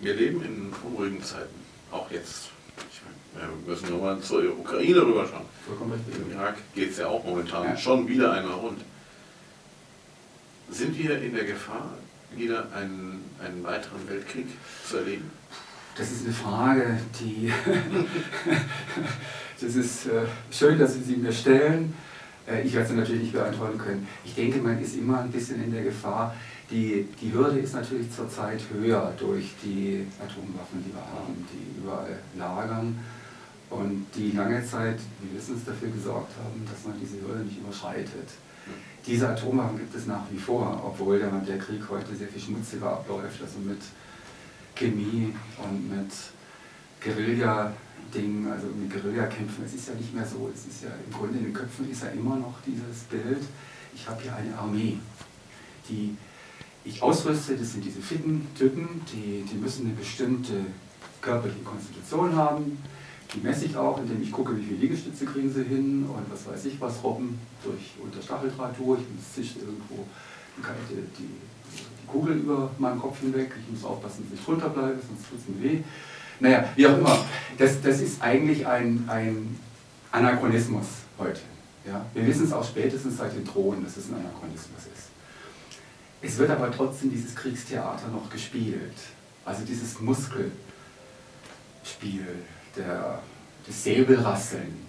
Wir 0.00 0.14
leben 0.14 0.42
in 0.42 0.72
unruhigen 0.84 1.22
Zeiten, 1.22 1.54
auch 1.90 2.10
jetzt. 2.10 2.50
Meine, 3.34 3.48
wir 3.64 3.74
müssen 3.74 3.90
nur 3.90 4.00
mal 4.00 4.20
zur 4.20 4.42
Ukraine 4.58 5.02
rüberschauen. 5.02 5.44
Vollkommen 5.66 5.92
richtig. 5.92 6.14
Im 6.16 6.32
Irak 6.32 6.56
geht 6.74 6.92
es 6.92 6.98
ja 6.98 7.08
auch 7.08 7.24
momentan 7.24 7.64
ja. 7.64 7.76
schon 7.76 8.08
wieder 8.08 8.32
einmal 8.32 8.54
rund. 8.54 8.80
Sind 10.70 10.96
wir 10.96 11.20
in 11.20 11.34
der 11.34 11.44
Gefahr, 11.44 11.94
wieder 12.34 12.72
einen, 12.72 13.24
einen 13.44 13.62
weiteren 13.64 14.08
Weltkrieg 14.08 14.46
zu 14.88 14.98
erleben? 14.98 15.30
Das 15.96 16.12
ist 16.12 16.24
eine 16.24 16.34
Frage, 16.34 16.98
die 17.20 17.52
Das 19.60 19.74
ist 19.74 20.06
äh, 20.06 20.24
schön, 20.50 20.78
dass 20.78 20.94
Sie 20.94 21.02
sie 21.02 21.16
mir 21.16 21.32
stellen. 21.32 21.94
Äh, 22.48 22.62
ich 22.62 22.74
werde 22.74 22.88
sie 22.88 22.94
natürlich 22.94 23.22
nicht 23.22 23.32
beantworten 23.32 23.78
können. 23.78 24.06
Ich 24.24 24.34
denke, 24.34 24.58
man 24.58 24.80
ist 24.80 24.96
immer 24.96 25.20
ein 25.20 25.30
bisschen 25.30 25.62
in 25.62 25.72
der 25.72 25.82
Gefahr. 25.82 26.34
Die, 26.70 27.08
die 27.20 27.32
Hürde 27.32 27.58
ist 27.58 27.74
natürlich 27.74 28.12
zurzeit 28.12 28.60
höher 28.72 29.12
durch 29.18 29.54
die 29.62 30.06
Atomwaffen, 30.20 30.84
die 30.86 30.92
wir 30.92 31.00
haben, 31.00 31.46
die 31.52 31.80
überall 31.80 32.18
lagern 32.36 32.98
und 33.70 34.06
die 34.14 34.32
lange 34.32 34.64
Zeit, 34.64 34.98
wir 35.20 35.38
wissen 35.38 35.56
es, 35.56 35.64
dafür 35.64 35.88
gesorgt 35.88 36.32
haben, 36.42 36.64
dass 36.70 36.84
man 36.84 37.00
diese 37.00 37.20
Hürde 37.26 37.44
nicht 37.44 37.58
überschreitet. 37.58 38.28
Diese 39.06 39.28
Atomwaffen 39.28 39.78
gibt 39.78 39.94
es 39.94 40.06
nach 40.06 40.24
wie 40.30 40.38
vor, 40.38 40.82
obwohl 40.84 41.18
der, 41.18 41.30
der 41.30 41.58
Krieg 41.58 41.82
heute 41.88 42.14
sehr 42.14 42.28
viel 42.28 42.42
schmutziger 42.42 42.92
abläuft, 42.92 43.40
also 43.40 43.58
mit 43.60 43.80
Chemie 44.74 45.34
und 45.56 45.88
mit 45.88 46.12
Guerilla 47.02 47.72
Ding, 48.14 48.46
also 48.50 48.66
mit 48.68 48.90
Guerillakämpfen, 48.90 49.64
es 49.64 49.74
ist 49.74 49.88
ja 49.88 49.94
nicht 49.94 50.14
mehr 50.14 50.26
so, 50.26 50.50
es 50.52 50.66
ist 50.66 50.84
ja 50.84 50.90
im 51.06 51.12
Grunde 51.12 51.38
in 51.38 51.44
den 51.44 51.52
Köpfen 51.52 51.90
ist 51.90 52.02
ja 52.02 52.08
immer 52.08 52.36
noch 52.36 52.54
dieses 52.66 53.02
Bild, 53.10 53.42
ich 53.94 54.08
habe 54.08 54.22
hier 54.22 54.34
eine 54.34 54.56
Armee, 54.56 54.98
die 55.88 56.16
ich 56.84 57.02
ausrüste, 57.02 57.56
das 57.56 57.72
sind 57.72 57.84
diese 57.84 58.00
fitten 58.00 58.46
Typen, 58.56 59.02
die, 59.12 59.44
die 59.50 59.56
müssen 59.56 59.86
eine 59.86 59.94
bestimmte 59.94 60.64
körperliche 61.20 61.60
Konstitution 61.60 62.34
haben. 62.34 62.78
Die 63.34 63.40
messe 63.40 63.66
ich 63.66 63.76
auch, 63.76 63.98
indem 63.98 64.22
ich 64.22 64.32
gucke, 64.32 64.56
wie 64.56 64.62
viele 64.62 64.78
Liegestütze 64.78 65.26
kriegen 65.26 65.52
sie 65.52 65.64
hin 65.64 66.06
und 66.08 66.32
was 66.32 66.46
weiß 66.46 66.64
ich 66.64 66.80
was, 66.80 67.02
robben 67.02 67.38
durch 67.62 67.92
unter 68.02 68.22
Stacheldraht 68.22 68.78
durch 68.78 69.00
und 69.00 69.20
zischt 69.34 69.56
irgendwo 69.58 70.06
die, 70.56 70.94
die, 70.94 71.24
die 71.24 72.06
Kugel 72.06 72.36
über 72.36 72.70
meinen 72.78 72.98
Kopf 72.98 73.20
hinweg. 73.20 73.52
Ich 73.66 73.70
muss 73.70 73.84
aufpassen, 73.84 74.26
dass 74.30 74.38
ich 74.38 74.44
drunter 74.44 74.70
bleibe, 74.70 74.98
sonst 75.06 75.28
tut 75.28 75.38
es 75.40 75.48
mir 75.48 75.62
weh. 75.62 75.82
Naja, 76.40 76.68
wie 76.76 76.86
auch 76.86 76.98
immer. 76.98 77.24
Das, 77.56 77.80
das 77.82 78.00
ist 78.00 78.22
eigentlich 78.22 78.66
ein, 78.66 79.04
ein 79.08 79.58
Anachronismus 80.12 80.86
heute. 81.18 81.40
Ja? 81.86 82.04
Wir 82.14 82.26
wissen 82.26 82.44
es 82.44 82.52
auch 82.52 82.64
spätestens 82.64 83.16
seit 83.16 83.34
den 83.34 83.44
Drohnen, 83.44 83.84
dass 83.84 83.96
es 83.96 84.08
ein 84.08 84.14
Anachronismus 84.14 84.80
ist. 84.94 85.08
Es 86.20 86.36
wird 86.38 86.50
aber 86.50 86.70
trotzdem 86.70 87.10
dieses 87.10 87.34
Kriegstheater 87.34 88.08
noch 88.08 88.28
gespielt. 88.30 88.96
Also 89.44 89.64
dieses 89.64 90.00
Muskelspiel, 90.00 90.52
der, 92.76 93.20
des 93.66 93.84
Säbelrasseln, 93.84 94.88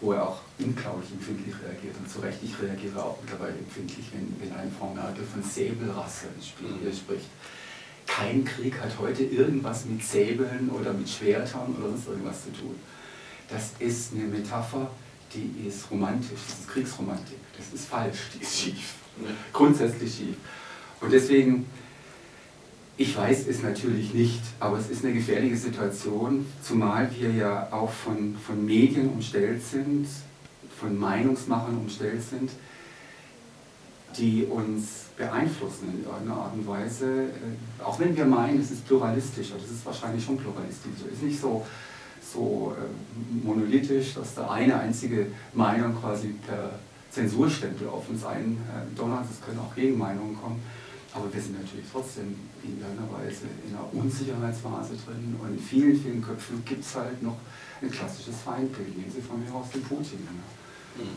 wo 0.00 0.12
er 0.12 0.28
auch 0.28 0.40
unglaublich 0.58 1.12
empfindlich 1.12 1.54
reagiert 1.64 1.96
und 1.98 2.10
zu 2.10 2.20
Recht, 2.20 2.38
ich 2.42 2.60
reagiere 2.60 3.02
auch 3.02 3.18
mittlerweile 3.22 3.58
empfindlich, 3.58 4.06
wenn, 4.12 4.34
wenn 4.40 4.56
ein 4.56 4.72
Frau 4.76 4.92
Merkel 4.94 5.24
von 5.24 5.42
Säbelrasseln 5.42 6.34
mhm. 6.36 6.92
spricht. 6.92 7.28
Kein 8.16 8.44
Krieg 8.44 8.80
hat 8.80 8.98
heute 8.98 9.22
irgendwas 9.24 9.84
mit 9.86 10.02
Säbeln 10.04 10.70
oder 10.70 10.92
mit 10.92 11.08
Schwertern 11.08 11.74
oder 11.78 11.90
sonst 11.90 12.08
irgendwas 12.08 12.44
zu 12.44 12.52
tun. 12.52 12.74
Das 13.48 13.72
ist 13.78 14.12
eine 14.12 14.24
Metapher, 14.24 14.90
die 15.32 15.66
ist 15.66 15.90
romantisch, 15.90 16.40
das 16.46 16.60
ist 16.60 16.68
Kriegsromantik, 16.68 17.38
das 17.56 17.72
ist 17.72 17.88
falsch, 17.88 18.18
die 18.34 18.42
ist 18.42 18.58
schief, 18.58 18.94
grundsätzlich 19.52 20.14
schief. 20.14 20.36
Und 21.00 21.12
deswegen 21.12 21.66
ich 22.98 23.16
weiß 23.16 23.46
es 23.48 23.62
natürlich 23.62 24.12
nicht, 24.12 24.42
aber 24.60 24.78
es 24.78 24.90
ist 24.90 25.04
eine 25.04 25.14
gefährliche 25.14 25.56
Situation, 25.56 26.46
zumal 26.62 27.10
wir 27.18 27.30
ja 27.30 27.72
auch 27.72 27.90
von, 27.90 28.36
von 28.36 28.64
Medien 28.64 29.08
umstellt 29.08 29.62
sind, 29.62 30.06
von 30.78 30.98
Meinungsmachern 30.98 31.78
umstellt 31.78 32.22
sind, 32.22 32.50
die 34.16 34.44
uns 34.44 35.06
beeinflussen 35.16 35.88
in 35.92 36.04
irgendeiner 36.04 36.40
Art 36.40 36.54
und 36.54 36.66
Weise. 36.66 37.24
Äh, 37.24 37.82
auch 37.82 37.98
wenn 37.98 38.16
wir 38.16 38.24
meinen, 38.24 38.60
es 38.60 38.70
ist 38.70 38.86
pluralistischer, 38.86 39.54
das 39.54 39.70
ist 39.70 39.84
wahrscheinlich 39.84 40.24
schon 40.24 40.36
pluralistisch. 40.36 40.92
Es 41.06 41.14
ist 41.14 41.22
nicht 41.22 41.40
so, 41.40 41.64
so 42.32 42.74
äh, 42.78 43.46
monolithisch, 43.46 44.14
dass 44.14 44.34
da 44.34 44.50
eine 44.50 44.78
einzige 44.78 45.26
Meinung 45.52 45.94
quasi 46.00 46.34
per 46.46 46.78
Zensurstempel 47.10 47.88
auf 47.88 48.08
uns 48.08 48.24
eindonnert. 48.24 49.26
Es 49.30 49.44
können 49.44 49.58
auch 49.58 49.74
Gegenmeinungen 49.74 50.36
kommen. 50.40 50.62
Aber 51.14 51.32
wir 51.32 51.42
sind 51.42 51.60
natürlich 51.60 51.84
trotzdem 51.92 52.34
in 52.62 52.80
irgendeiner 52.80 53.12
Weise 53.12 53.44
in 53.68 53.76
einer 53.76 53.86
Unsicherheitsphase 53.92 54.94
drin 55.04 55.36
und 55.42 55.52
in 55.52 55.58
vielen, 55.58 55.94
vielen 56.00 56.22
Köpfen 56.22 56.64
gibt 56.64 56.82
es 56.82 56.96
halt 56.96 57.22
noch 57.22 57.36
ein 57.82 57.90
klassisches 57.90 58.36
Feindbild. 58.42 58.96
Nehmen 58.96 59.12
Sie 59.12 59.20
von 59.20 59.44
mir 59.44 59.52
aus 59.52 59.68
den 59.70 59.82
Putin. 59.82 60.20
Ne? 60.24 60.40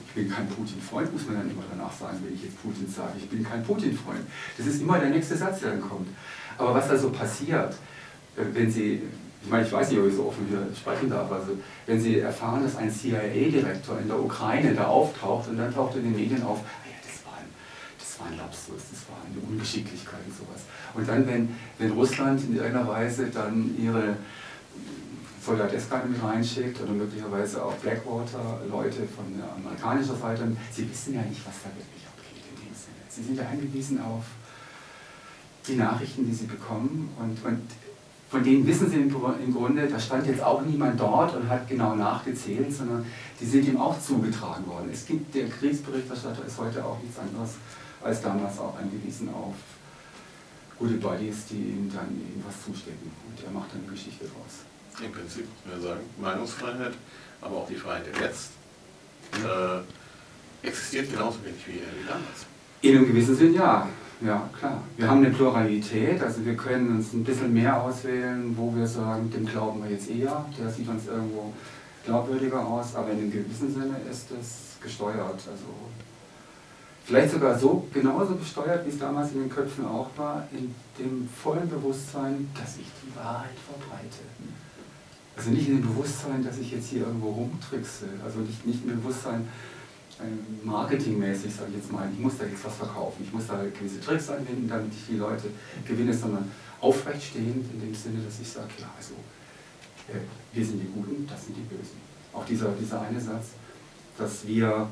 Ich 0.08 0.14
bin 0.14 0.30
kein 0.30 0.48
Putin-Freund, 0.48 1.12
muss 1.12 1.26
man 1.26 1.36
dann 1.36 1.50
immer 1.50 1.64
danach 1.70 1.92
sagen, 1.92 2.20
wenn 2.24 2.34
ich 2.34 2.44
jetzt 2.44 2.62
Putin 2.62 2.88
sage. 2.90 3.14
Ich 3.18 3.30
bin 3.30 3.44
kein 3.44 3.64
Putin-Freund. 3.64 4.22
Das 4.58 4.68
ist 4.68 4.82
immer 4.82 5.00
der 5.00 5.10
nächste 5.10 5.36
Satz, 5.36 5.60
der 5.60 5.72
dann 5.72 5.82
kommt. 5.82 6.08
Aber 6.58 6.74
was 6.74 6.88
da 6.88 6.98
so 6.98 7.10
passiert, 7.10 7.74
äh, 8.38 8.44
wenn 8.54 8.72
Sie, 8.72 9.02
ich 9.44 9.50
meine, 9.50 9.66
ich 9.66 9.72
weiß 9.72 9.90
nicht, 9.90 10.00
ob 10.00 10.08
ich 10.08 10.16
so 10.16 10.28
offen 10.28 10.48
hier 10.48 10.66
sprechen 10.76 11.10
darf, 11.10 11.32
also 11.32 11.58
wenn 11.86 12.00
Sie 12.00 12.20
erfahren, 12.20 12.64
dass 12.64 12.78
ein 12.78 12.90
CIA-Direktor 12.90 14.00
in 14.00 14.08
der 14.08 14.20
Ukraine 14.20 14.74
da 14.74 14.86
auftaucht 14.86 15.50
und 15.50 15.58
dann 15.58 15.74
taucht 15.74 15.98
in 15.98 16.04
den 16.04 16.16
Medien 16.16 16.44
auf, 16.44 16.62
das 18.16 18.20
war 18.22 18.28
ein 18.28 18.38
Lapsus, 18.38 18.82
das 18.92 19.02
war 19.10 19.18
eine 19.26 19.46
Ungeschicklichkeit 19.46 20.22
und 20.26 20.38
sowas. 20.38 20.62
Und 20.94 21.08
dann, 21.08 21.28
wenn, 21.28 21.54
wenn 21.78 21.92
Russland 21.92 22.42
in 22.44 22.56
irgendeiner 22.56 22.88
Weise 22.88 23.28
dann 23.28 23.76
ihre 23.78 24.16
Soldateska 25.46 26.04
mit 26.08 26.22
reinschickt 26.24 26.82
oder 26.82 26.92
möglicherweise 26.92 27.64
auch 27.64 27.74
Blackwater-Leute 27.74 29.08
von 29.08 29.26
der 29.38 29.54
amerikanischen 29.54 30.20
Seite, 30.20 30.48
sie 30.72 30.90
wissen 30.90 31.14
ja 31.14 31.22
nicht, 31.22 31.46
was 31.46 31.54
da 31.64 31.70
wirklich 31.70 32.06
abgeht 32.08 32.44
in 32.50 32.66
dem 32.66 32.74
Sinne. 32.74 32.98
Sie 33.08 33.24
sind 33.24 33.38
ja 33.38 33.48
angewiesen 33.48 34.02
auf 34.02 34.24
die 35.68 35.76
Nachrichten, 35.76 36.26
die 36.26 36.34
sie 36.34 36.46
bekommen 36.46 37.10
und, 37.20 37.46
und 37.46 37.62
von 38.30 38.44
denen 38.44 38.66
wissen 38.66 38.90
sie 38.90 38.98
im 38.98 39.54
Grunde, 39.54 39.88
da 39.88 40.00
stand 40.00 40.26
jetzt 40.28 40.44
auch 40.44 40.62
niemand 40.64 41.00
dort 41.00 41.36
und 41.36 41.48
hat 41.48 41.68
genau 41.68 41.96
nachgezählt, 41.96 42.74
sondern 42.74 43.06
die 43.40 43.46
sind 43.46 43.68
ihm 43.68 43.78
auch 43.78 44.00
zugetragen 44.00 44.66
worden. 44.68 44.90
Es 44.92 45.06
gibt, 45.06 45.34
der 45.36 45.48
Kriegsberichterstatter 45.48 46.44
ist 46.46 46.58
heute 46.58 46.84
auch 46.84 46.98
nichts 47.02 47.20
anderes 47.20 47.52
als 48.04 48.22
damals 48.22 48.60
auch 48.60 48.78
angewiesen 48.78 49.30
auf 49.30 49.54
gute 50.78 50.96
Buddies, 50.96 51.46
die 51.50 51.56
ihm 51.56 51.92
dann 51.94 52.10
irgendwas 52.20 52.66
zustecken. 52.66 53.12
Und 53.28 53.46
er 53.46 53.52
macht 53.52 53.72
dann 53.74 53.82
eine 53.82 53.92
Geschichte 53.92 54.26
draus. 54.26 54.66
Im 55.04 55.12
Prinzip, 55.12 55.48
wir 55.66 55.82
sagen, 55.82 56.02
Meinungsfreiheit, 56.20 56.94
aber 57.42 57.58
auch 57.58 57.68
die 57.68 57.76
Freiheit 57.76 58.06
der 58.16 58.28
Jetzt 58.28 58.52
äh, 59.34 60.68
existiert 60.68 61.12
genauso 61.12 61.44
wenig 61.44 61.68
wie, 61.68 61.74
wie 61.74 62.08
damals. 62.08 62.46
In 62.82 62.98
einem 62.98 63.08
gewissen 63.08 63.36
Sinn 63.36 63.54
ja. 63.54 63.88
Ja, 64.22 64.50
klar. 64.58 64.82
Wir 64.96 65.10
haben 65.10 65.26
eine 65.26 65.36
Pluralität, 65.36 66.22
also 66.24 66.46
wir 66.46 66.56
können 66.56 66.96
uns 66.96 67.12
ein 67.12 67.26
bisschen 67.26 67.54
mehr 67.54 67.82
auswählen, 67.82 68.56
wo 68.56 68.74
wir 68.74 68.88
sagen, 68.88 69.30
dem 69.30 69.46
glauben 69.46 69.84
wir 69.84 69.92
jetzt 69.92 70.10
eher, 70.10 70.46
der 70.58 70.70
sieht 70.70 70.88
uns 70.88 71.08
irgendwo 71.08 71.52
glaubwürdiger 72.06 72.66
aus, 72.66 72.96
aber 72.96 73.12
in 73.12 73.20
einem 73.20 73.32
gewissen 73.32 73.74
Sinne 73.74 73.98
ist 74.10 74.32
es 74.32 74.78
gesteuert. 74.82 75.20
Also 75.34 75.66
vielleicht 77.04 77.32
sogar 77.32 77.60
so 77.60 77.86
genauso 77.94 78.36
gesteuert, 78.36 78.86
wie 78.86 78.90
es 78.90 79.00
damals 79.00 79.34
in 79.34 79.42
den 79.42 79.50
Köpfen 79.50 79.86
auch 79.86 80.10
war, 80.16 80.48
in 80.54 80.74
dem 80.98 81.28
vollen 81.44 81.70
Bewusstsein, 81.70 82.50
dass 82.54 82.78
ich 82.78 82.88
die 83.04 83.16
Wahrheit 83.18 83.58
verbreite. 83.68 84.24
Also 85.36 85.50
nicht 85.50 85.68
in 85.68 85.82
dem 85.82 85.88
Bewusstsein, 85.88 86.44
dass 86.44 86.58
ich 86.58 86.72
jetzt 86.72 86.90
hier 86.90 87.02
irgendwo 87.02 87.32
rumtrickse, 87.32 88.08
also 88.24 88.40
nicht, 88.40 88.66
nicht 88.66 88.86
im 88.86 89.02
Bewusstsein, 89.02 89.48
äh, 90.20 90.66
marketingmäßig, 90.66 91.54
sage 91.54 91.72
ich 91.72 91.78
jetzt 91.78 91.92
mal, 91.92 92.08
ich 92.12 92.20
muss 92.20 92.38
da 92.38 92.46
jetzt 92.46 92.64
was 92.64 92.76
verkaufen, 92.76 93.24
ich 93.26 93.34
muss 93.34 93.48
da 93.48 93.62
gewisse 93.78 94.00
Tricks 94.00 94.30
anwenden, 94.30 94.68
damit 94.70 94.94
ich 94.94 95.08
die 95.08 95.18
Leute 95.18 95.50
gewinne, 95.86 96.14
sondern 96.14 96.50
aufrecht 96.80 97.22
stehend 97.22 97.70
in 97.74 97.82
dem 97.82 97.94
Sinne, 97.94 98.24
dass 98.24 98.40
ich 98.40 98.48
sage, 98.48 98.70
ja, 98.80 98.90
also 98.96 99.16
äh, 100.08 100.22
wir 100.54 100.66
sind 100.66 100.80
die 100.80 100.88
Guten, 100.88 101.28
das 101.28 101.46
sind 101.46 101.58
die 101.58 101.62
Bösen. 101.62 101.98
Auch 102.32 102.46
dieser, 102.46 102.72
dieser 102.72 103.02
eine 103.02 103.20
Satz, 103.20 103.48
dass 104.18 104.48
wir 104.48 104.88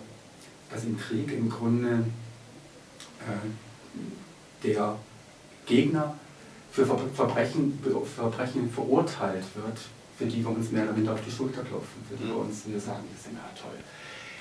dass 0.74 0.84
im 0.86 0.98
Krieg 0.98 1.32
im 1.32 1.50
Grunde 1.50 2.04
äh, 3.20 4.64
der 4.64 4.98
Gegner 5.66 6.16
für 6.72 6.86
Verbrechen, 6.86 7.80
Verbrechen 8.16 8.70
verurteilt 8.72 9.46
wird, 9.56 9.78
für 10.18 10.26
die 10.26 10.44
wir 10.44 10.50
uns 10.50 10.72
mehr 10.72 10.84
oder 10.84 10.94
minder 10.94 11.14
auf 11.14 11.22
die 11.26 11.32
Schulter 11.32 11.64
klopfen, 11.64 12.02
für 12.10 12.16
die 12.16 12.28
wir 12.28 12.38
uns 12.38 12.64
wir 12.68 12.80
sagen, 12.80 13.04
das 13.14 13.24
sind 13.24 13.36
ja 13.36 13.50
toll. 13.60 13.78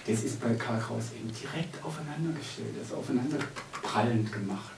Das 0.06 0.24
ist 0.24 0.40
bei 0.40 0.52
Karl 0.54 0.80
Kraus 0.80 1.04
eben 1.16 1.30
direkt 1.32 1.82
aufeinandergestellt, 1.85 2.74
das 2.78 2.88
ist 2.88 2.94
aufeinanderprallend 2.94 4.32
gemacht. 4.32 4.72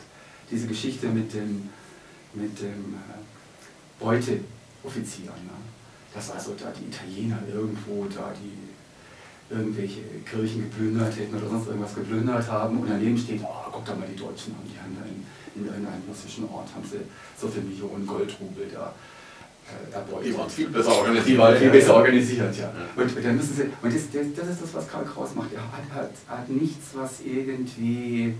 Diese 0.51 0.67
Geschichte 0.67 1.09
mit 1.09 1.33
dem, 1.33 1.71
mit 2.35 2.61
dem 2.61 2.95
äh, 2.95 3.99
Beuteoffizier, 3.99 5.31
ne? 5.31 5.57
dass 6.13 6.31
also 6.31 6.55
da 6.55 6.71
die 6.71 6.87
Italiener 6.87 7.39
irgendwo 7.53 8.05
da 8.07 8.33
die 8.41 8.75
irgendwelche 9.51 10.01
Kirchen 10.25 10.63
geplündert 10.63 11.17
hätten 11.17 11.37
oder 11.37 11.49
sonst 11.49 11.67
irgendwas 11.67 11.95
geplündert 11.95 12.51
haben 12.51 12.79
und 12.79 12.89
daneben 12.89 13.17
steht, 13.17 13.41
oh, 13.43 13.71
guck 13.71 13.85
da 13.85 13.95
mal, 13.95 14.09
die 14.09 14.17
Deutschen 14.17 14.55
haben, 14.57 14.65
die 14.65 14.79
haben 14.79 14.97
da 14.99 15.05
in, 15.05 15.25
in 15.61 15.67
irgendeinem 15.67 16.03
russischen 16.09 16.49
Ort, 16.49 16.69
haben 16.75 16.85
sie 16.85 17.01
so 17.39 17.49
viele 17.49 17.67
Millionen 17.67 18.07
Goldrubel 18.07 18.69
da. 18.73 18.95
Die 20.25 20.37
waren 20.37 20.51
viel 20.51 20.69
besser 20.69 20.93
organisiert. 20.93 21.27
Die 21.27 21.39
waren 21.39 21.57
viel 21.57 21.71
besser 21.71 21.95
organisiert, 21.95 22.57
ja. 22.57 22.73
Und, 22.97 23.25
dann 23.25 23.37
müssen 23.37 23.55
sie, 23.55 23.63
und 23.63 23.95
das, 23.95 24.03
das, 24.37 24.49
ist 24.49 24.63
das, 24.63 24.75
was 24.75 24.89
Karl 24.89 25.05
Kraus 25.05 25.35
macht. 25.35 25.53
Er 25.53 25.63
hat, 25.63 25.91
hat, 25.95 26.11
hat 26.29 26.49
nichts, 26.49 26.89
was 26.95 27.21
irgendwie 27.25 28.35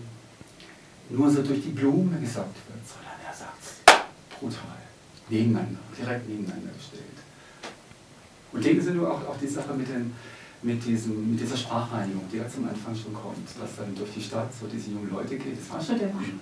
nur 1.11 1.31
so 1.31 1.43
durch 1.43 1.63
die 1.63 1.71
Blume 1.71 2.19
gesagt 2.21 2.55
wird, 2.69 2.87
sondern 2.87 3.15
er 3.27 3.35
sagt 3.35 3.63
es 3.63 4.39
brutal, 4.39 4.79
nebeneinander, 5.29 5.79
direkt 5.99 6.29
nebeneinander 6.29 6.73
gestellt. 6.77 7.05
Und 8.53 8.65
denken 8.65 8.83
Sie 8.83 8.91
nur 8.93 9.11
auch, 9.11 9.27
auch 9.29 9.37
die 9.39 9.49
Sache 9.49 9.75
mit 9.75 9.89
den 9.89 10.13
mit, 10.65 10.85
diesem, 10.85 11.31
mit 11.31 11.41
dieser 11.41 11.57
Sprachreinigung, 11.57 12.23
die 12.33 12.39
ja 12.39 12.49
zum 12.49 12.67
Anfang 12.67 12.97
schon 12.97 13.13
kommt, 13.13 13.47
was 13.61 13.77
dann 13.77 13.95
durch 13.95 14.11
die 14.17 14.23
Stadt 14.23 14.49
so 14.59 14.67
diese 14.67 14.91
jungen 14.91 15.11
Leute 15.13 15.37
geht, 15.37 15.61
das 15.61 15.71
war 15.71 15.81
schon 15.81 15.99
der 15.99 16.09
Mann. 16.09 16.41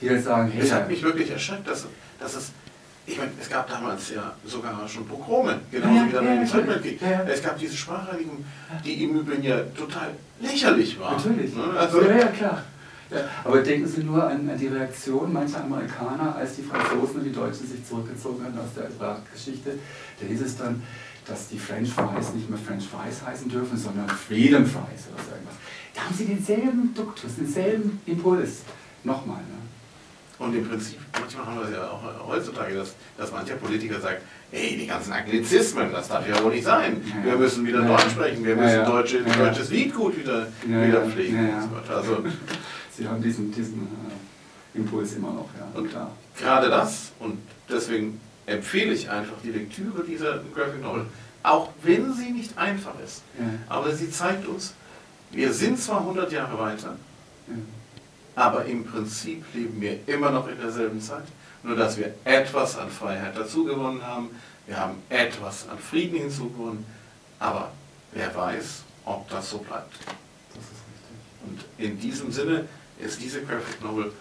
Die 0.00 0.08
dann 0.08 0.22
sagen, 0.22 0.50
hey. 0.50 0.62
Es 0.62 0.72
hat 0.72 0.86
mich 0.86 1.02
wirklich 1.02 1.30
erschreckt, 1.30 1.66
dass, 1.66 1.86
dass 2.20 2.34
es 2.34 2.52
ich 3.08 3.16
meine, 3.16 3.30
es 3.40 3.48
gab 3.48 3.68
damals 3.68 4.10
ja 4.10 4.34
sogar 4.44 4.86
schon 4.86 5.06
Pogrome, 5.06 5.60
genauso 5.70 5.94
ja, 5.94 6.06
wie 6.06 6.12
dann 6.12 6.24
ja, 6.26 6.34
im 6.34 6.46
Zweiten 6.46 6.68
Weltkrieg. 6.68 7.00
Ja, 7.00 7.22
es 7.22 7.42
gab 7.42 7.58
diese 7.58 7.74
Sprachreinigung, 7.74 8.44
die 8.84 9.04
im 9.04 9.20
Übrigen 9.20 9.42
ja 9.42 9.60
total 9.76 10.10
lächerlich 10.40 10.98
war. 11.00 11.12
Natürlich. 11.12 11.56
Ne? 11.56 11.64
Also, 11.76 12.02
ja, 12.02 12.16
ja, 12.16 12.26
klar. 12.26 12.62
Ja, 13.10 13.20
aber 13.42 13.62
denken 13.62 13.88
Sie 13.88 14.02
nur 14.02 14.22
an, 14.22 14.50
an, 14.50 14.58
die 14.58 14.66
Reaktion 14.66 15.32
mancher 15.32 15.64
Amerikaner, 15.64 16.36
als 16.36 16.56
die 16.56 16.62
Franzosen 16.62 17.20
und 17.20 17.24
die 17.24 17.32
Deutschen 17.32 17.66
sich 17.66 17.82
zurückgezogen 17.86 18.44
haben 18.44 18.58
aus 18.58 18.74
der 18.76 18.90
Irak-Geschichte. 18.90 19.78
Da 20.20 20.26
hieß 20.26 20.42
es 20.42 20.58
dann, 20.58 20.82
dass 21.26 21.48
die 21.48 21.58
French 21.58 21.90
Fries 21.90 22.34
nicht 22.34 22.50
mehr 22.50 22.58
French 22.58 22.86
Fries 22.86 23.22
heißen 23.26 23.48
dürfen, 23.48 23.78
sondern 23.78 24.06
Freedom 24.10 24.66
Fries 24.66 25.08
oder 25.14 25.22
so 25.24 25.30
irgendwas. 25.30 25.56
Da 25.94 26.02
haben 26.02 26.14
sie 26.14 26.26
denselben 26.26 26.92
Duktus, 26.94 27.36
denselben 27.36 28.00
Impuls. 28.04 28.60
Nochmal. 29.04 29.38
Ne? 29.38 29.57
Und 30.38 30.54
im 30.54 30.68
Prinzip, 30.68 30.98
manchmal 31.18 31.46
haben 31.46 31.58
wir 31.60 31.64
es 31.68 31.72
ja 31.74 31.88
auch 31.90 32.28
heutzutage, 32.28 32.74
dass, 32.76 32.94
dass 33.16 33.32
mancher 33.32 33.56
Politiker 33.56 34.00
sagt, 34.00 34.22
ey, 34.52 34.76
die 34.78 34.86
ganzen 34.86 35.12
Anglizismen, 35.12 35.90
das 35.90 36.06
darf 36.08 36.28
ja 36.28 36.40
wohl 36.44 36.52
nicht 36.54 36.64
sein. 36.64 37.02
Wir 37.24 37.36
müssen 37.36 37.66
wieder 37.66 37.82
Ja. 37.82 37.88
Deutsch 37.88 38.10
sprechen, 38.12 38.44
wir 38.44 38.54
müssen 38.54 38.76
Ja. 38.78 38.84
Deutsche, 38.88 39.22
deutsches 39.24 39.70
Liedgut 39.70 40.16
wieder, 40.16 40.46
wieder 40.64 41.02
pflegen. 41.06 41.50
Also 41.88 42.22
Sie 42.96 43.08
haben 43.08 43.20
diesen, 43.22 43.50
diesen 43.52 43.82
äh, 44.74 44.78
Impuls 44.78 45.12
immer 45.14 45.32
noch, 45.32 45.48
ja. 45.58 45.66
Und 45.78 45.88
klar. 45.90 46.12
gerade 46.38 46.68
das, 46.68 47.10
und 47.18 47.38
deswegen 47.68 48.20
empfehle 48.46 48.92
ich 48.92 49.10
einfach 49.10 49.36
die 49.42 49.50
Lektüre 49.50 50.04
dieser 50.04 50.40
Graphic 50.54 50.82
Novel, 50.82 51.06
auch 51.42 51.70
wenn 51.82 52.12
sie 52.14 52.30
nicht 52.30 52.56
einfach 52.56 52.94
ist. 53.04 53.22
Aber 53.68 53.92
sie 53.94 54.10
zeigt 54.10 54.46
uns, 54.46 54.74
wir 55.32 55.52
sind 55.52 55.78
zwar 55.80 56.00
100 56.00 56.30
Jahre 56.32 56.58
weiter. 56.58 56.96
Aber 58.38 58.64
im 58.66 58.84
Prinzip 58.84 59.44
leben 59.52 59.80
wir 59.80 59.98
immer 60.06 60.30
noch 60.30 60.46
in 60.46 60.60
derselben 60.60 61.00
Zeit, 61.00 61.24
nur 61.64 61.74
dass 61.74 61.96
wir 61.96 62.14
etwas 62.22 62.78
an 62.78 62.88
Freiheit 62.88 63.36
dazugewonnen 63.36 64.06
haben, 64.06 64.30
wir 64.64 64.76
haben 64.78 65.02
etwas 65.08 65.68
an 65.68 65.76
Frieden 65.76 66.18
hinzugewonnen, 66.18 66.86
aber 67.40 67.72
wer 68.12 68.32
weiß, 68.32 68.84
ob 69.06 69.28
das 69.28 69.50
so 69.50 69.58
bleibt. 69.58 69.92
Das 70.54 70.62
ist 70.62 70.84
richtig. 70.86 71.46
Und 71.46 71.84
in 71.84 71.98
diesem 71.98 72.30
Sinne 72.30 72.68
ist 73.00 73.20
diese 73.20 73.42
Graphic 73.42 73.82
Novel 73.82 74.12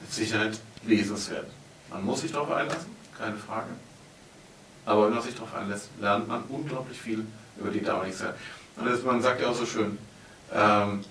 mit 0.00 0.12
Sicherheit 0.12 0.60
lesenswert. 0.86 1.50
Man 1.90 2.04
muss 2.04 2.20
sich 2.20 2.30
darauf 2.30 2.52
einlassen, 2.52 2.94
keine 3.18 3.36
Frage. 3.36 3.70
Aber 4.86 5.06
wenn 5.06 5.14
man 5.14 5.22
sich 5.22 5.34
darauf 5.34 5.52
einlässt, 5.52 5.88
lernt 6.00 6.28
man 6.28 6.44
unglaublich 6.44 7.00
viel 7.00 7.26
über 7.58 7.70
die 7.70 7.82
damalige 7.82 8.16
Zeit. 8.16 8.34
Und 8.76 8.86
das, 8.86 9.02
man 9.02 9.20
sagt 9.20 9.40
ja 9.40 9.48
auch 9.48 9.54
so 9.56 9.66
schön, 9.66 9.98
ähm, 10.52 11.04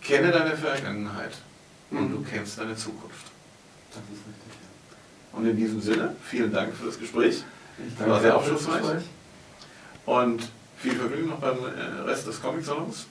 kenne 0.00 0.30
deine 0.30 0.56
Vergangenheit 0.56 1.32
und 1.96 2.10
du 2.10 2.24
kennst 2.28 2.58
deine 2.58 2.76
Zukunft. 2.76 3.26
Das 3.90 3.98
ist 4.02 4.26
richtig. 4.26 4.52
ja. 4.60 5.38
Und 5.38 5.46
in 5.46 5.56
diesem 5.56 5.80
Sinne, 5.80 6.16
vielen 6.22 6.52
Dank 6.52 6.74
für 6.74 6.86
das 6.86 6.98
Gespräch 6.98 7.42
Ich 7.78 8.06
War 8.06 8.20
sehr 8.20 8.36
aufschlussreich. 8.36 9.04
Und 10.06 10.48
viel 10.78 10.92
Vergnügen 10.92 11.28
noch 11.30 11.38
beim 11.38 11.56
äh, 11.58 12.00
Rest 12.02 12.26
des 12.26 12.40
Comic-Salons 12.40 13.06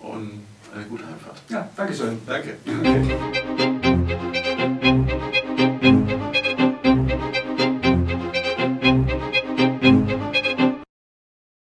und 0.00 0.42
eine 0.74 0.84
gute 0.84 1.06
Heimfahrt. 1.06 1.40
Ja, 1.48 1.68
Dankeschön. 1.76 2.20
Danke. 2.26 2.56
Okay. 2.66 3.80